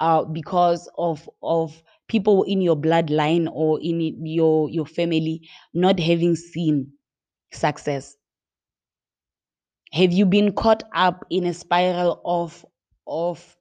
Uh, 0.00 0.24
because 0.24 0.88
of 0.98 1.28
of 1.42 1.82
people 2.08 2.42
in 2.44 2.60
your 2.62 2.76
bloodline 2.76 3.48
or 3.52 3.80
in 3.82 4.00
your 4.26 4.70
your 4.70 4.86
family 4.86 5.48
not 5.74 5.98
having 6.00 6.36
seen 6.36 6.92
success? 7.52 8.16
Have 9.92 10.12
you 10.12 10.24
been 10.26 10.52
caught 10.52 10.82
up 10.94 11.24
in 11.30 11.44
a 11.44 11.52
spiral 11.54 12.20
of 12.24 12.64
of 13.06 13.56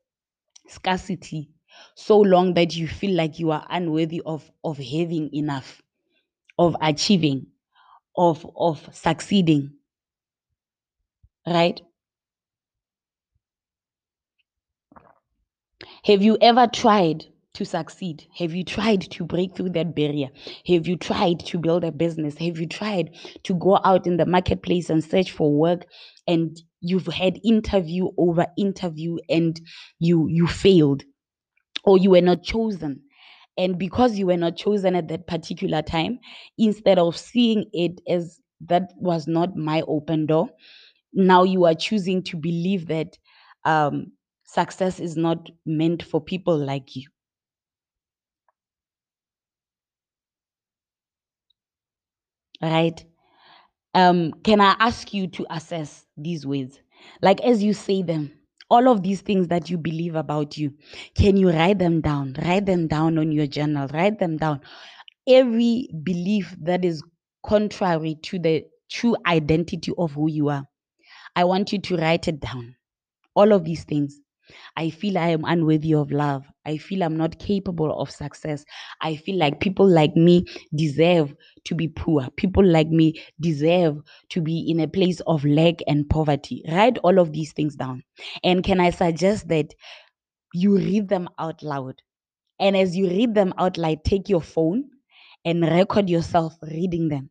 scarcity 0.67 1.49
so 1.95 2.19
long 2.19 2.53
that 2.55 2.75
you 2.77 2.87
feel 2.87 3.15
like 3.15 3.39
you 3.39 3.51
are 3.51 3.65
unworthy 3.69 4.21
of 4.25 4.51
of 4.63 4.77
having 4.77 5.33
enough 5.33 5.81
of 6.59 6.75
achieving 6.81 7.47
of 8.17 8.45
of 8.57 8.89
succeeding 8.93 9.71
right? 11.47 11.81
Have 16.05 16.23
you 16.23 16.37
ever 16.41 16.67
tried 16.67 17.25
to 17.53 17.65
succeed? 17.65 18.25
Have 18.37 18.53
you 18.55 18.63
tried 18.63 19.01
to 19.01 19.25
break 19.25 19.55
through 19.55 19.71
that 19.71 19.95
barrier? 19.95 20.29
Have 20.67 20.87
you 20.87 20.97
tried 20.97 21.39
to 21.41 21.59
build 21.59 21.83
a 21.83 21.91
business? 21.91 22.37
Have 22.37 22.59
you 22.59 22.67
tried 22.67 23.11
to 23.43 23.53
go 23.55 23.79
out 23.83 24.07
in 24.07 24.17
the 24.17 24.25
marketplace 24.25 24.89
and 24.89 25.03
search 25.03 25.31
for 25.31 25.53
work 25.53 25.85
and 26.27 26.61
you've 26.81 27.07
had 27.07 27.39
interview 27.43 28.09
over 28.17 28.47
interview 28.57 29.17
and 29.29 29.59
you 29.99 30.27
you 30.29 30.47
failed 30.47 31.03
or 31.85 31.97
you 31.97 32.11
were 32.11 32.21
not 32.21 32.43
chosen 32.43 33.01
and 33.57 33.77
because 33.77 34.17
you 34.17 34.27
were 34.27 34.37
not 34.37 34.55
chosen 34.57 34.95
at 34.95 35.07
that 35.07 35.27
particular 35.27 35.81
time 35.81 36.19
instead 36.57 36.99
of 36.99 37.17
seeing 37.17 37.65
it 37.73 38.01
as 38.07 38.41
that 38.61 38.91
was 38.97 39.27
not 39.27 39.55
my 39.55 39.81
open 39.87 40.25
door 40.25 40.49
now 41.13 41.43
you 41.43 41.65
are 41.65 41.75
choosing 41.75 42.23
to 42.23 42.37
believe 42.37 42.87
that 42.87 43.17
um, 43.65 44.11
success 44.45 44.99
is 44.99 45.17
not 45.17 45.49
meant 45.65 46.03
for 46.03 46.21
people 46.21 46.57
like 46.57 46.95
you 46.95 47.03
right 52.61 53.05
um 53.95 54.33
can 54.43 54.61
i 54.61 54.75
ask 54.79 55.13
you 55.13 55.27
to 55.27 55.45
assess 55.51 56.05
these 56.17 56.45
words? 56.47 56.81
like 57.21 57.41
as 57.41 57.63
you 57.63 57.73
say 57.73 58.01
them 58.03 58.31
all 58.69 58.89
of 58.89 59.03
these 59.03 59.21
things 59.21 59.47
that 59.49 59.69
you 59.69 59.77
believe 59.77 60.15
about 60.15 60.57
you. 60.57 60.73
Can 61.15 61.37
you 61.37 61.49
write 61.49 61.79
them 61.79 62.01
down? 62.01 62.35
Write 62.43 62.65
them 62.65 62.87
down 62.87 63.17
on 63.17 63.31
your 63.31 63.47
journal. 63.47 63.87
Write 63.93 64.19
them 64.19 64.37
down. 64.37 64.61
Every 65.27 65.89
belief 66.03 66.55
that 66.61 66.85
is 66.85 67.03
contrary 67.45 68.15
to 68.23 68.39
the 68.39 68.65
true 68.91 69.15
identity 69.27 69.91
of 69.97 70.13
who 70.13 70.29
you 70.29 70.49
are 70.49 70.65
i 71.35 71.43
want 71.43 71.71
you 71.73 71.79
to 71.79 71.97
write 71.97 72.27
it 72.27 72.39
down. 72.39 72.75
All 73.35 73.53
of 73.53 73.63
these 73.63 73.83
things 73.83 74.19
I 74.75 74.89
feel 74.89 75.17
I 75.17 75.29
am 75.29 75.43
unworthy 75.45 75.93
of 75.93 76.11
love. 76.11 76.45
I 76.65 76.77
feel 76.77 77.03
I'm 77.03 77.17
not 77.17 77.39
capable 77.39 77.99
of 77.99 78.11
success. 78.11 78.65
I 79.01 79.15
feel 79.15 79.37
like 79.37 79.59
people 79.59 79.87
like 79.87 80.15
me 80.15 80.45
deserve 80.75 81.35
to 81.65 81.75
be 81.75 81.87
poor. 81.87 82.27
People 82.37 82.65
like 82.65 82.89
me 82.89 83.21
deserve 83.39 83.97
to 84.29 84.41
be 84.41 84.69
in 84.69 84.79
a 84.79 84.87
place 84.87 85.19
of 85.21 85.45
lack 85.45 85.75
and 85.87 86.09
poverty. 86.09 86.63
Write 86.69 86.97
all 86.99 87.19
of 87.19 87.33
these 87.33 87.53
things 87.53 87.75
down. 87.75 88.03
And 88.43 88.63
can 88.63 88.79
I 88.79 88.91
suggest 88.91 89.47
that 89.49 89.73
you 90.53 90.77
read 90.77 91.09
them 91.09 91.29
out 91.39 91.63
loud? 91.63 92.01
And 92.59 92.75
as 92.75 92.95
you 92.95 93.07
read 93.07 93.35
them 93.35 93.53
out 93.57 93.77
loud, 93.77 94.03
take 94.03 94.29
your 94.29 94.41
phone 94.41 94.85
and 95.45 95.61
record 95.61 96.09
yourself 96.09 96.55
reading 96.61 97.09
them 97.09 97.29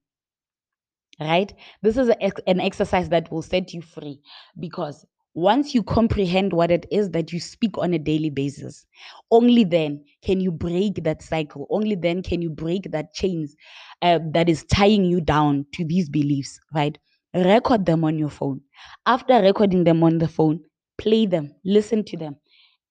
right? 1.20 1.52
This 1.82 1.96
is 1.96 2.08
an 2.46 2.60
exercise 2.60 3.08
that 3.10 3.30
will 3.30 3.42
set 3.42 3.72
you 3.72 3.82
free 3.82 4.20
because 4.58 5.06
once 5.36 5.74
you 5.74 5.82
comprehend 5.84 6.52
what 6.54 6.72
it 6.72 6.86
is 6.90 7.10
that 7.12 7.32
you 7.32 7.40
speak 7.40 7.78
on 7.78 7.94
a 7.94 7.98
daily 8.00 8.30
basis, 8.30 8.86
only 9.30 9.64
then 9.64 10.04
can 10.24 10.40
you 10.40 10.50
break 10.50 11.04
that 11.04 11.22
cycle. 11.22 11.68
Only 11.70 11.94
then 11.94 12.22
can 12.22 12.42
you 12.42 12.50
break 12.50 12.90
that 12.92 13.14
chains 13.14 13.54
uh, 14.02 14.18
that 14.32 14.48
is 14.48 14.64
tying 14.64 15.04
you 15.04 15.20
down 15.20 15.66
to 15.74 15.84
these 15.84 16.08
beliefs, 16.08 16.58
right? 16.74 16.98
Record 17.34 17.86
them 17.86 18.04
on 18.04 18.18
your 18.18 18.30
phone. 18.30 18.62
After 19.06 19.40
recording 19.42 19.84
them 19.84 20.02
on 20.02 20.18
the 20.18 20.28
phone, 20.28 20.60
play 20.98 21.26
them, 21.26 21.54
listen 21.64 22.04
to 22.04 22.16
them 22.16 22.36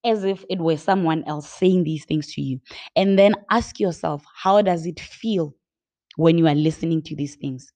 as 0.06 0.24
if 0.24 0.46
it 0.50 0.60
were 0.60 0.78
someone 0.78 1.24
else 1.26 1.50
saying 1.50 1.84
these 1.84 2.06
things 2.06 2.34
to 2.34 2.42
you. 2.42 2.62
And 2.96 3.20
then 3.20 3.36
ask 3.52 3.80
yourself, 3.80 4.24
how 4.44 4.62
does 4.62 4.86
it 4.86 5.00
feel 5.00 5.56
when 6.18 6.38
you 6.38 6.48
are 6.48 6.56
listening 6.56 7.04
to 7.04 7.16
these 7.16 7.36
things? 7.36 7.72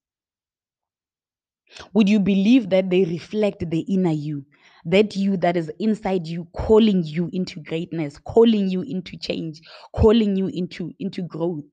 Would 1.93 2.09
you 2.09 2.19
believe 2.19 2.69
that 2.71 2.89
they 2.89 3.05
reflect 3.05 3.69
the 3.69 3.81
inner 3.81 4.11
you? 4.11 4.45
That 4.89 5.15
you 5.15 5.37
that 5.37 5.57
is 5.57 5.71
inside 5.79 6.27
you, 6.27 6.47
calling 6.53 7.03
you 7.03 7.29
into 7.33 7.61
greatness, 7.61 8.17
calling 8.17 8.69
you 8.69 8.81
into 8.81 9.17
change, 9.17 9.61
calling 9.93 10.35
you 10.35 10.47
into, 10.47 10.93
into 10.99 11.21
growth. 11.21 11.65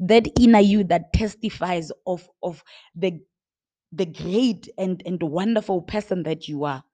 That 0.00 0.28
inner 0.38 0.60
you 0.60 0.84
that 0.84 1.12
testifies 1.12 1.90
of, 2.06 2.28
of 2.42 2.62
the, 2.94 3.20
the 3.92 4.06
great 4.06 4.68
and, 4.78 5.02
and 5.06 5.22
wonderful 5.22 5.82
person 5.82 6.24
that 6.24 6.48
you 6.48 6.64
are. 6.64 6.84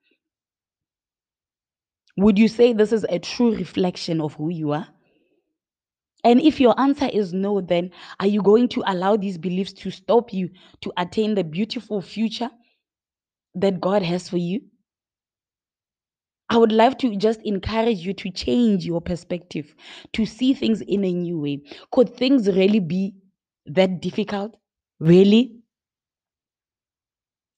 Would 2.19 2.39
you 2.39 2.49
say 2.49 2.73
this 2.73 2.93
is 2.93 3.05
a 3.09 3.19
true 3.19 3.55
reflection 3.55 4.21
of 4.21 4.35
who 4.35 4.51
you 4.51 4.73
are? 4.73 4.89
And 6.25 6.41
if 6.41 6.61
your 6.61 6.79
answer 6.81 7.09
is 7.13 7.33
no, 7.33 7.61
then 7.61 7.91
are 8.21 8.27
you 8.27 8.43
going 8.43 8.69
to 8.71 8.83
allow 8.87 9.17
these 9.17 9.39
beliefs 9.39 9.73
to 9.75 9.91
stop 9.91 10.33
you 10.33 10.51
to 10.83 10.93
attain 10.97 11.35
the 11.35 11.45
beautiful 11.45 12.01
future 12.03 12.51
that 13.55 13.81
God 13.81 14.03
has 14.03 14.29
for 14.29 14.39
you? 14.39 14.63
I 16.49 16.59
would 16.59 16.73
love 16.73 16.97
to 16.99 17.17
just 17.17 17.41
encourage 17.43 17.99
you 18.07 18.15
to 18.15 18.31
change 18.31 18.85
your 18.87 19.01
perspective, 19.01 19.75
to 20.13 20.25
see 20.27 20.55
things 20.55 20.81
in 20.83 21.05
a 21.05 21.13
new 21.13 21.39
way. 21.41 21.63
Could 21.93 22.15
things 22.17 22.47
really 22.49 22.81
be 22.81 23.15
that 23.67 24.01
difficult? 24.01 24.57
Really? 25.01 25.57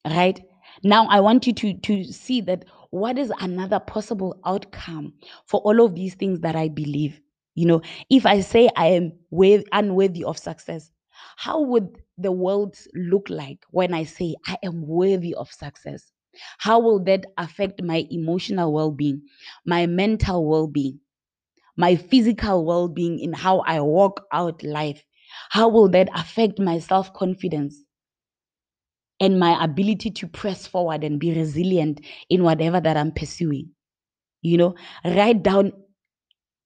Right? 0.04 0.40
Now 0.82 1.06
I 1.08 1.20
want 1.20 1.46
you 1.46 1.52
to 1.54 1.74
to 1.74 2.04
see 2.04 2.40
that 2.42 2.64
what 2.90 3.18
is 3.18 3.32
another 3.40 3.80
possible 3.80 4.38
outcome 4.46 5.12
for 5.46 5.60
all 5.60 5.84
of 5.84 5.94
these 5.94 6.14
things 6.14 6.40
that 6.40 6.56
I 6.56 6.68
believe. 6.68 7.20
You 7.54 7.66
know, 7.66 7.82
if 8.08 8.24
I 8.24 8.40
say 8.40 8.70
I 8.76 8.86
am 8.88 9.12
with 9.30 9.64
unworthy 9.72 10.24
of 10.24 10.38
success, 10.38 10.90
how 11.36 11.60
would 11.62 11.98
the 12.16 12.32
world 12.32 12.76
look 12.94 13.28
like 13.28 13.64
when 13.70 13.92
I 13.92 14.04
say 14.04 14.34
I 14.46 14.56
am 14.62 14.86
worthy 14.86 15.34
of 15.34 15.50
success? 15.52 16.12
How 16.58 16.78
will 16.80 17.02
that 17.04 17.26
affect 17.36 17.82
my 17.82 18.06
emotional 18.10 18.72
well 18.72 18.90
being, 18.90 19.22
my 19.66 19.86
mental 19.86 20.46
well 20.46 20.66
being, 20.66 21.00
my 21.76 21.96
physical 21.96 22.64
well 22.64 22.88
being 22.88 23.18
in 23.20 23.32
how 23.32 23.60
I 23.60 23.80
walk 23.80 24.22
out 24.32 24.62
life? 24.62 25.04
How 25.50 25.68
will 25.68 25.88
that 25.90 26.08
affect 26.14 26.58
my 26.58 26.78
self 26.78 27.12
confidence 27.14 27.84
and 29.20 29.38
my 29.38 29.62
ability 29.62 30.10
to 30.10 30.26
press 30.28 30.66
forward 30.66 31.04
and 31.04 31.18
be 31.18 31.34
resilient 31.34 32.00
in 32.30 32.42
whatever 32.44 32.80
that 32.80 32.96
I'm 32.96 33.12
pursuing? 33.12 33.70
You 34.42 34.58
know, 34.58 34.74
write 35.04 35.42
down 35.42 35.72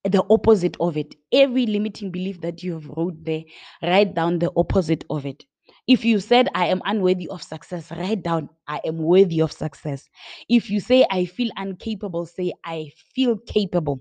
the 0.05 0.25
opposite 0.31 0.77
of 0.81 0.97
it. 0.97 1.15
Every 1.33 1.67
limiting 1.67 2.11
belief 2.11 2.41
that 2.43 2.63
you 2.63 2.75
have 2.75 2.87
wrote 2.89 3.25
there, 3.25 3.43
write 3.83 4.15
down 4.15 4.39
the 4.39 4.53
opposite 4.57 5.05
of 5.11 5.27
it. 5.27 5.45
If 5.87 6.05
you 6.05 6.21
said, 6.21 6.49
I 6.55 6.67
am 6.67 6.83
unworthy 6.85 7.29
of 7.29 7.43
success, 7.43 7.91
write 7.91 8.23
down, 8.23 8.49
I 8.69 8.81
am 8.85 8.99
worthy 8.99 9.41
of 9.41 9.53
success. 9.53 10.09
If 10.49 10.71
you 10.71 10.81
say, 10.81 11.07
I 11.11 11.25
feel 11.25 11.51
incapable, 11.59 12.27
say, 12.27 12.53
I 12.65 12.91
feel 13.15 13.37
capable. 13.39 14.01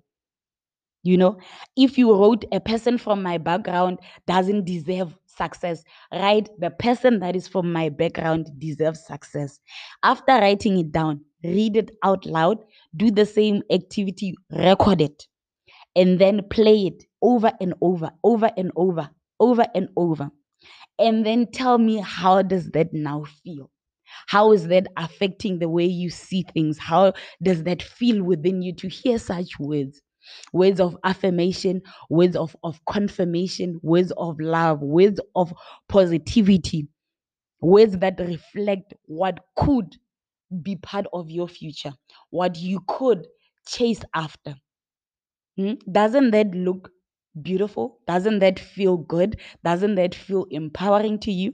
You 1.04 1.18
know, 1.18 1.38
if 1.76 1.98
you 1.98 2.14
wrote, 2.14 2.46
a 2.52 2.60
person 2.60 2.98
from 3.00 3.24
my 3.24 3.40
background 3.40 4.00
doesn't 4.28 4.66
deserve 4.66 5.18
success. 5.26 5.84
Write 6.14 6.50
the 6.60 6.70
person 6.70 7.20
that 7.20 7.36
is 7.36 7.48
from 7.48 7.74
my 7.74 7.90
background 7.90 8.52
deserves 8.60 9.06
success. 9.06 9.60
After 10.04 10.34
writing 10.34 10.78
it 10.78 10.92
down, 10.92 11.22
read 11.44 11.76
it 11.76 11.92
out 12.04 12.26
loud, 12.28 12.60
do 12.96 13.10
the 13.10 13.26
same 13.26 13.64
activity, 13.72 14.36
record 14.52 15.02
it, 15.02 15.28
and 15.96 16.20
then 16.20 16.42
play 16.50 16.88
it 16.88 17.04
over 17.24 17.52
and 17.60 17.74
over, 17.82 18.12
over 18.24 18.52
and 18.56 18.72
over, 18.76 19.10
over 19.40 19.66
and 19.74 19.90
over. 19.98 20.32
And 21.02 21.26
then 21.26 21.48
tell 21.52 21.78
me 21.78 21.98
how 21.98 22.42
does 22.44 22.70
that 22.72 22.94
now 22.94 23.26
feel? 23.44 23.70
How 24.28 24.52
is 24.54 24.68
that 24.68 24.88
affecting 24.98 25.60
the 25.60 25.70
way 25.70 25.86
you 25.86 26.10
see 26.10 26.44
things? 26.44 26.78
How 26.78 27.14
does 27.42 27.64
that 27.64 27.82
feel 27.82 28.24
within 28.24 28.62
you 28.62 28.74
to 28.76 28.90
hear 28.90 29.18
such 29.20 29.60
words? 29.60 30.02
Words 30.54 30.80
of 30.80 30.98
affirmation, 31.04 31.82
words 32.10 32.36
of, 32.36 32.56
of 32.64 32.80
confirmation, 32.86 33.80
words 33.84 34.12
of 34.18 34.40
love, 34.40 34.82
words 34.82 35.20
of 35.36 35.54
positivity, 35.90 36.88
words 37.62 37.98
that 38.00 38.20
reflect 38.20 38.94
what 39.06 39.40
could 39.58 39.98
be 40.64 40.76
part 40.78 41.08
of 41.14 41.32
your 41.32 41.48
future, 41.50 41.94
what 42.32 42.58
you 42.58 42.82
could 42.88 43.28
chase 43.68 44.02
after. 44.16 44.56
Hmm? 45.58 45.74
Doesn't 45.92 46.32
that 46.32 46.52
look 46.54 46.92
beautiful? 47.40 48.00
Doesn't 48.08 48.40
that 48.40 48.60
feel 48.60 48.98
good? 48.98 49.40
Doesn't 49.64 49.96
that 49.96 50.16
feel 50.16 50.46
empowering 50.52 51.20
to 51.20 51.32
you? 51.32 51.54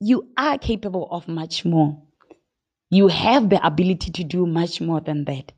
You 0.00 0.30
are 0.36 0.58
capable 0.58 1.08
of 1.10 1.26
much 1.28 1.64
more. 1.64 2.02
You 2.90 3.08
have 3.08 3.50
the 3.50 3.64
ability 3.66 4.12
to 4.12 4.24
do 4.24 4.46
much 4.46 4.80
more 4.80 5.00
than 5.00 5.24
that. 5.24 5.52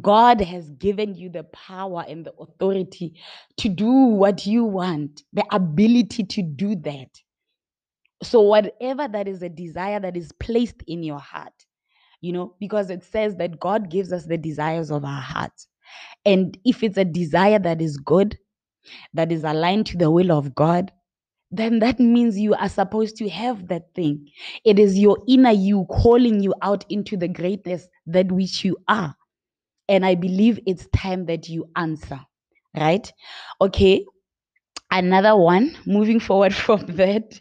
God 0.00 0.40
has 0.40 0.70
given 0.70 1.14
you 1.14 1.28
the 1.28 1.44
power 1.44 2.04
and 2.06 2.24
the 2.24 2.32
authority 2.38 3.20
to 3.56 3.68
do 3.68 3.90
what 3.90 4.46
you 4.46 4.64
want, 4.64 5.22
the 5.32 5.44
ability 5.50 6.24
to 6.24 6.42
do 6.42 6.76
that. 6.76 7.08
So, 8.22 8.40
whatever 8.42 9.08
that 9.08 9.26
is 9.26 9.42
a 9.42 9.48
desire 9.48 10.00
that 10.00 10.16
is 10.16 10.30
placed 10.32 10.82
in 10.86 11.02
your 11.02 11.18
heart, 11.18 11.52
you 12.20 12.32
know, 12.32 12.54
because 12.60 12.90
it 12.90 13.04
says 13.04 13.36
that 13.36 13.58
God 13.60 13.90
gives 13.90 14.12
us 14.12 14.26
the 14.26 14.38
desires 14.38 14.90
of 14.90 15.04
our 15.04 15.20
hearts. 15.20 15.68
And 16.24 16.58
if 16.64 16.82
it's 16.82 16.98
a 16.98 17.04
desire 17.04 17.58
that 17.60 17.80
is 17.80 17.96
good, 17.96 18.38
that 19.14 19.32
is 19.32 19.44
aligned 19.44 19.86
to 19.86 19.98
the 19.98 20.10
will 20.10 20.32
of 20.32 20.54
God, 20.54 20.92
then 21.50 21.78
that 21.78 21.98
means 21.98 22.38
you 22.38 22.54
are 22.54 22.68
supposed 22.68 23.16
to 23.16 23.28
have 23.28 23.68
that 23.68 23.94
thing. 23.94 24.28
It 24.64 24.78
is 24.78 24.98
your 24.98 25.18
inner 25.28 25.52
you 25.52 25.86
calling 25.90 26.42
you 26.42 26.54
out 26.62 26.84
into 26.90 27.16
the 27.16 27.28
greatness 27.28 27.88
that 28.06 28.30
which 28.30 28.64
you 28.64 28.76
are. 28.88 29.14
And 29.88 30.04
I 30.04 30.14
believe 30.14 30.60
it's 30.66 30.86
time 30.94 31.26
that 31.26 31.48
you 31.48 31.68
answer, 31.76 32.20
right? 32.76 33.10
Okay. 33.60 34.04
Another 34.90 35.36
one, 35.36 35.76
moving 35.86 36.20
forward 36.20 36.54
from 36.66 36.80
that, 36.96 37.40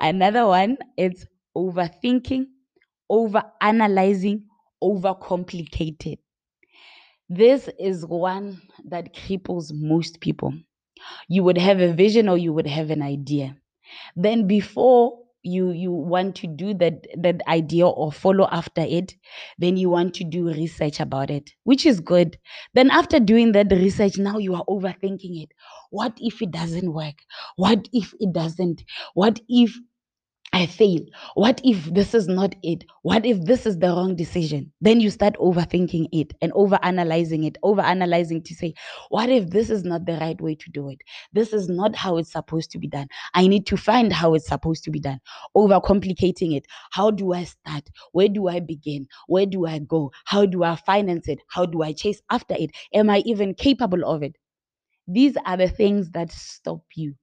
another 0.00 0.46
one 0.46 0.78
is 0.96 1.26
overthinking, 1.56 2.46
over 3.10 3.42
analyzing, 3.60 4.46
over 4.82 5.14
complicated. 5.14 6.18
This 7.30 7.70
is 7.78 8.04
one 8.04 8.60
that 8.84 9.14
cripples 9.14 9.72
most 9.72 10.20
people. 10.20 10.52
You 11.28 11.44
would 11.44 11.58
have 11.58 11.80
a 11.80 11.92
vision 11.92 12.28
or 12.28 12.38
you 12.38 12.52
would 12.52 12.66
have 12.66 12.90
an 12.90 13.02
idea. 13.02 13.56
Then 14.16 14.46
before 14.46 15.18
you 15.42 15.70
you 15.72 15.92
want 15.92 16.36
to 16.36 16.46
do 16.48 16.74
that 16.74 17.06
that 17.16 17.42
idea 17.48 17.86
or 17.88 18.12
follow 18.12 18.48
after 18.52 18.82
it 18.82 19.14
then 19.58 19.76
you 19.76 19.90
want 19.90 20.14
to 20.14 20.24
do 20.24 20.48
research 20.48 21.00
about 21.00 21.30
it 21.30 21.52
which 21.64 21.86
is 21.86 22.00
good. 22.00 22.38
Then 22.74 22.90
after 22.90 23.20
doing 23.20 23.52
that 23.52 23.72
research 23.72 24.18
now 24.18 24.38
you 24.38 24.54
are 24.54 24.64
overthinking 24.68 25.42
it. 25.44 25.50
What 25.90 26.18
if 26.20 26.42
it 26.42 26.50
doesn't 26.50 26.92
work? 26.92 27.22
What 27.56 27.88
if 27.92 28.14
it 28.20 28.32
doesn't? 28.32 28.84
What 29.14 29.40
if 29.48 29.76
I 30.52 30.66
fail. 30.66 31.00
What 31.34 31.60
if 31.62 31.84
this 31.94 32.12
is 32.12 32.26
not 32.26 32.56
it? 32.62 32.84
What 33.02 33.24
if 33.24 33.40
this 33.44 33.66
is 33.66 33.78
the 33.78 33.86
wrong 33.86 34.16
decision? 34.16 34.72
Then 34.80 35.00
you 35.00 35.08
start 35.08 35.36
overthinking 35.38 36.08
it 36.12 36.34
and 36.42 36.52
overanalyzing 36.52 37.46
it, 37.46 37.56
overanalyzing 37.64 38.44
to 38.44 38.54
say, 38.54 38.74
what 39.10 39.30
if 39.30 39.50
this 39.50 39.70
is 39.70 39.84
not 39.84 40.06
the 40.06 40.14
right 40.14 40.40
way 40.40 40.56
to 40.56 40.70
do 40.70 40.88
it? 40.90 40.98
This 41.32 41.52
is 41.52 41.68
not 41.68 41.94
how 41.94 42.16
it's 42.16 42.32
supposed 42.32 42.72
to 42.72 42.78
be 42.78 42.88
done. 42.88 43.06
I 43.34 43.46
need 43.46 43.64
to 43.66 43.76
find 43.76 44.12
how 44.12 44.34
it's 44.34 44.48
supposed 44.48 44.82
to 44.84 44.90
be 44.90 44.98
done. 44.98 45.20
Over 45.54 45.80
complicating 45.80 46.52
it. 46.52 46.66
How 46.90 47.12
do 47.12 47.32
I 47.32 47.44
start? 47.44 47.88
Where 48.10 48.28
do 48.28 48.48
I 48.48 48.58
begin? 48.58 49.06
Where 49.28 49.46
do 49.46 49.66
I 49.66 49.78
go? 49.78 50.10
How 50.24 50.46
do 50.46 50.64
I 50.64 50.74
finance 50.74 51.28
it? 51.28 51.38
How 51.46 51.64
do 51.64 51.82
I 51.82 51.92
chase 51.92 52.20
after 52.28 52.56
it? 52.58 52.72
Am 52.92 53.08
I 53.08 53.22
even 53.24 53.54
capable 53.54 54.04
of 54.04 54.24
it? 54.24 54.34
These 55.06 55.36
are 55.46 55.56
the 55.56 55.68
things 55.68 56.10
that 56.10 56.32
stop 56.32 56.82
you 56.96 57.14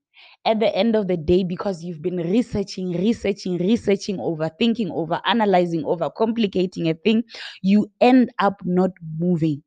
at 0.48 0.62
the 0.62 0.76
end 0.76 0.96
of 0.96 1.08
the 1.10 1.18
day 1.18 1.44
because 1.44 1.84
you've 1.84 2.02
been 2.02 2.18
researching, 2.18 2.94
researching, 2.94 3.58
researching, 3.60 4.18
overthinking, 4.18 4.92
over 4.92 5.22
analyzing, 5.26 5.86
over 5.86 6.10
complicating 6.10 6.90
a 6.90 6.96
thing, 6.96 7.24
you 7.64 7.92
end 8.02 8.32
up 8.40 8.62
not 8.66 8.92
moving. 9.20 9.64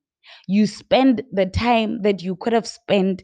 You 0.48 0.66
spend 0.66 1.22
the 1.32 1.46
time 1.46 2.02
that 2.02 2.22
you 2.22 2.36
could 2.36 2.54
have 2.54 2.66
spent 2.68 3.22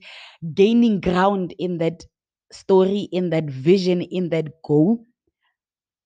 gaining 0.54 1.00
ground 1.00 1.54
in 1.58 1.78
that 1.78 2.04
story, 2.52 3.08
in 3.12 3.30
that 3.30 3.46
vision, 3.46 4.02
in 4.02 4.30
that 4.30 4.62
goal, 4.64 5.04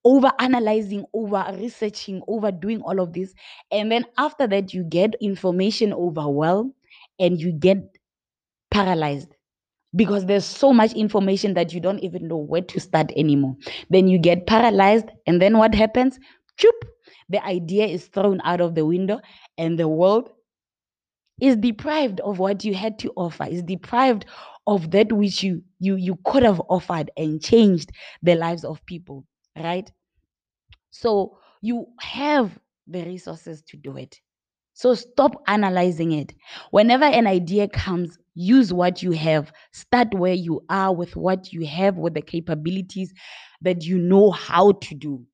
over 0.04 0.32
analyzing, 0.38 1.04
over 1.12 1.44
researching, 1.58 2.22
over 2.26 2.50
doing 2.50 2.80
all 2.82 3.00
of 3.00 3.12
this. 3.12 3.34
And 3.70 3.92
then 3.92 4.06
after 4.18 4.46
that, 4.48 4.72
you 4.72 4.84
get 4.84 5.14
information 5.20 5.92
overwhelmed 5.92 6.72
and 7.18 7.38
you 7.40 7.52
get 7.52 7.78
paralyzed 8.70 9.36
because 9.94 10.26
there's 10.26 10.44
so 10.44 10.72
much 10.72 10.92
information 10.92 11.54
that 11.54 11.72
you 11.72 11.80
don't 11.80 11.98
even 12.00 12.28
know 12.28 12.36
where 12.36 12.62
to 12.62 12.80
start 12.80 13.10
anymore. 13.16 13.56
Then 13.88 14.08
you 14.08 14.18
get 14.18 14.46
paralyzed, 14.46 15.06
and 15.26 15.40
then 15.40 15.58
what 15.58 15.74
happens? 15.74 16.18
Choop, 16.58 16.88
the 17.28 17.44
idea 17.44 17.86
is 17.86 18.06
thrown 18.06 18.40
out 18.44 18.60
of 18.60 18.74
the 18.74 18.86
window, 18.86 19.20
and 19.58 19.78
the 19.78 19.88
world 19.88 20.30
is 21.40 21.56
deprived 21.56 22.20
of 22.20 22.38
what 22.38 22.64
you 22.64 22.74
had 22.74 22.98
to 23.00 23.12
offer, 23.16 23.44
is 23.44 23.62
deprived 23.62 24.26
of 24.66 24.90
that 24.90 25.10
which 25.12 25.42
you 25.42 25.62
you 25.78 25.96
you 25.96 26.18
could 26.24 26.42
have 26.42 26.60
offered 26.68 27.10
and 27.16 27.42
changed 27.42 27.90
the 28.22 28.34
lives 28.34 28.64
of 28.64 28.84
people, 28.86 29.24
right? 29.56 29.90
So 30.90 31.38
you 31.62 31.86
have 32.00 32.58
the 32.86 33.04
resources 33.04 33.62
to 33.68 33.76
do 33.76 33.96
it. 33.96 34.20
So 34.74 34.94
stop 34.94 35.32
analyzing 35.46 36.12
it. 36.12 36.34
Whenever 36.70 37.04
an 37.04 37.26
idea 37.26 37.68
comes, 37.68 38.18
use 38.34 38.72
what 38.72 39.02
you 39.02 39.12
have. 39.12 39.52
Start 39.72 40.14
where 40.14 40.34
you 40.34 40.62
are 40.68 40.94
with 40.94 41.16
what 41.16 41.52
you 41.52 41.66
have, 41.66 41.96
with 41.96 42.14
the 42.14 42.22
capabilities 42.22 43.12
that 43.62 43.84
you 43.84 43.98
know 43.98 44.30
how 44.30 44.72
to 44.72 44.94
do. 44.94 45.26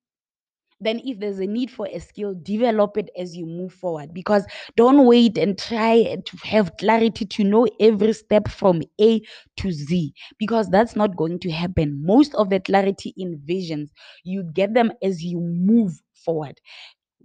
Then, 0.79 1.01
if 1.07 1.19
there's 1.21 1.39
a 1.39 1.47
need 1.47 1.71
for 1.71 1.87
a 1.89 1.99
skill, 1.99 2.35
develop 2.43 2.99
it 2.99 3.09
as 3.19 3.35
you 3.35 3.47
move 3.47 3.73
forward. 3.73 4.13
Because 4.13 4.45
don't 4.77 5.07
wait 5.07 5.39
and 5.39 5.59
try 5.59 6.17
to 6.23 6.37
have 6.45 6.77
clarity 6.77 7.25
to 7.25 7.45
know 7.45 7.67
every 7.81 8.13
step 8.13 8.49
from 8.49 8.83
A 9.01 9.23
to 9.57 9.73
Z, 9.73 10.13
because 10.39 10.69
that's 10.69 10.95
not 10.95 11.17
going 11.17 11.39
to 11.41 11.51
happen. 11.51 12.05
Most 12.05 12.35
of 12.35 12.51
the 12.51 12.61
clarity 12.61 13.15
in 13.17 13.41
visions, 13.43 13.91
you 14.23 14.43
get 14.43 14.75
them 14.75 14.93
as 15.03 15.25
you 15.25 15.41
move 15.41 15.93
forward 16.13 16.61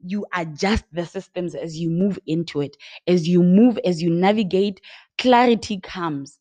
you 0.04 0.26
adjust 0.36 0.86
the 0.92 1.06
systems 1.06 1.54
as 1.54 1.78
you 1.78 1.90
move 1.90 2.18
into 2.26 2.62
it. 2.62 2.76
As 3.08 3.28
you 3.28 3.44
move, 3.44 3.78
as 3.86 4.02
you 4.02 4.10
navigate, 4.10 4.82
clarity 5.22 5.80
comes. 5.80 6.40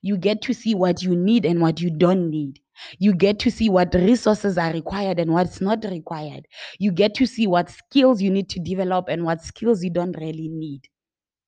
You 0.00 0.16
get 0.16 0.40
to 0.42 0.54
see 0.54 0.74
what 0.74 1.02
you 1.02 1.14
need 1.14 1.44
and 1.44 1.60
what 1.60 1.80
you 1.80 1.90
don't 1.90 2.30
need. 2.30 2.60
You 2.98 3.12
get 3.14 3.38
to 3.40 3.50
see 3.50 3.68
what 3.68 3.94
resources 3.94 4.56
are 4.56 4.72
required 4.72 5.20
and 5.20 5.32
what's 5.32 5.60
not 5.60 5.84
required. 5.84 6.48
You 6.78 6.92
get 6.92 7.14
to 7.16 7.26
see 7.26 7.46
what 7.46 7.70
skills 7.70 8.22
you 8.22 8.30
need 8.30 8.48
to 8.48 8.58
develop 8.58 9.08
and 9.08 9.24
what 9.24 9.42
skills 9.42 9.84
you 9.84 9.90
don't 9.90 10.16
really 10.18 10.48
need. 10.48 10.88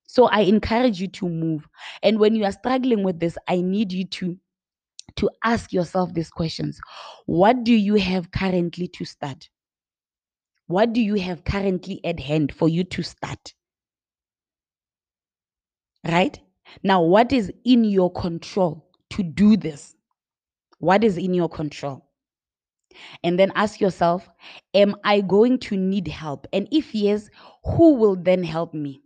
So 0.06 0.26
I 0.26 0.40
encourage 0.40 1.00
you 1.00 1.08
to 1.08 1.28
move. 1.28 1.66
And 2.02 2.20
when 2.20 2.34
you 2.34 2.44
are 2.44 2.52
struggling 2.52 3.02
with 3.02 3.18
this, 3.18 3.38
I 3.48 3.62
need 3.62 3.90
you 3.90 4.04
to 4.04 4.38
to 5.16 5.30
ask 5.42 5.72
yourself 5.72 6.12
these 6.12 6.30
questions. 6.30 6.78
What 7.26 7.64
do 7.64 7.72
you 7.72 7.94
have 7.94 8.30
currently 8.30 8.88
to 8.88 9.04
start? 9.04 9.48
What 10.66 10.92
do 10.92 11.00
you 11.00 11.14
have 11.14 11.44
currently 11.44 12.00
at 12.04 12.20
hand 12.20 12.52
for 12.52 12.68
you 12.68 12.84
to 12.84 13.02
start? 13.02 13.54
Right? 16.04 16.40
Now, 16.82 17.02
what 17.02 17.32
is 17.32 17.52
in 17.64 17.84
your 17.84 18.12
control 18.12 18.88
to 19.10 19.22
do 19.22 19.56
this? 19.56 19.94
What 20.78 21.04
is 21.04 21.16
in 21.16 21.34
your 21.34 21.48
control? 21.48 22.06
And 23.22 23.38
then 23.38 23.52
ask 23.54 23.80
yourself, 23.80 24.28
am 24.74 24.94
I 25.04 25.20
going 25.20 25.58
to 25.60 25.76
need 25.76 26.08
help? 26.08 26.46
And 26.52 26.68
if 26.70 26.94
yes, 26.94 27.28
who 27.64 27.94
will 27.94 28.16
then 28.16 28.42
help 28.44 28.74
me? 28.74 29.02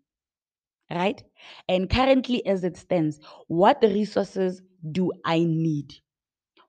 Right? 0.91 1.23
And 1.69 1.89
currently, 1.89 2.45
as 2.47 2.65
it 2.65 2.77
stands, 2.77 3.21
what 3.47 3.79
resources 3.83 4.63
do 4.93 5.13
I 5.25 5.41
need 5.41 5.95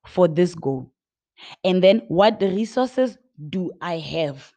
for 0.06 0.28
this 0.28 0.56
goal? 0.56 0.94
And 1.64 1.82
then 1.84 2.02
what 2.08 2.42
resources 2.42 3.18
do 3.50 3.72
I 3.82 3.98
have? 3.98 4.52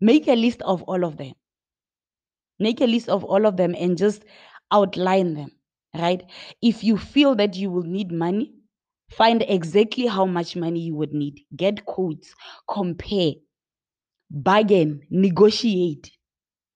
Make 0.00 0.28
a 0.28 0.34
list 0.36 0.62
of 0.62 0.82
all 0.84 1.04
of 1.04 1.16
them. 1.16 1.32
Make 2.58 2.80
a 2.80 2.86
list 2.86 3.08
of 3.08 3.24
all 3.24 3.46
of 3.46 3.56
them 3.56 3.74
and 3.78 3.98
just 3.98 4.24
outline 4.70 5.34
them, 5.34 5.50
right? 5.94 6.22
If 6.62 6.82
you 6.84 6.96
feel 6.98 7.34
that 7.36 7.56
you 7.56 7.70
will 7.70 7.82
need 7.84 8.12
money, 8.12 8.54
Find 9.10 9.42
exactly 9.48 10.06
how 10.06 10.24
much 10.26 10.56
money 10.56 10.80
you 10.80 10.94
would 10.96 11.12
need. 11.12 11.40
Get 11.56 11.84
quotes, 11.84 12.34
compare, 12.68 13.32
bargain, 14.30 15.02
negotiate, 15.10 16.12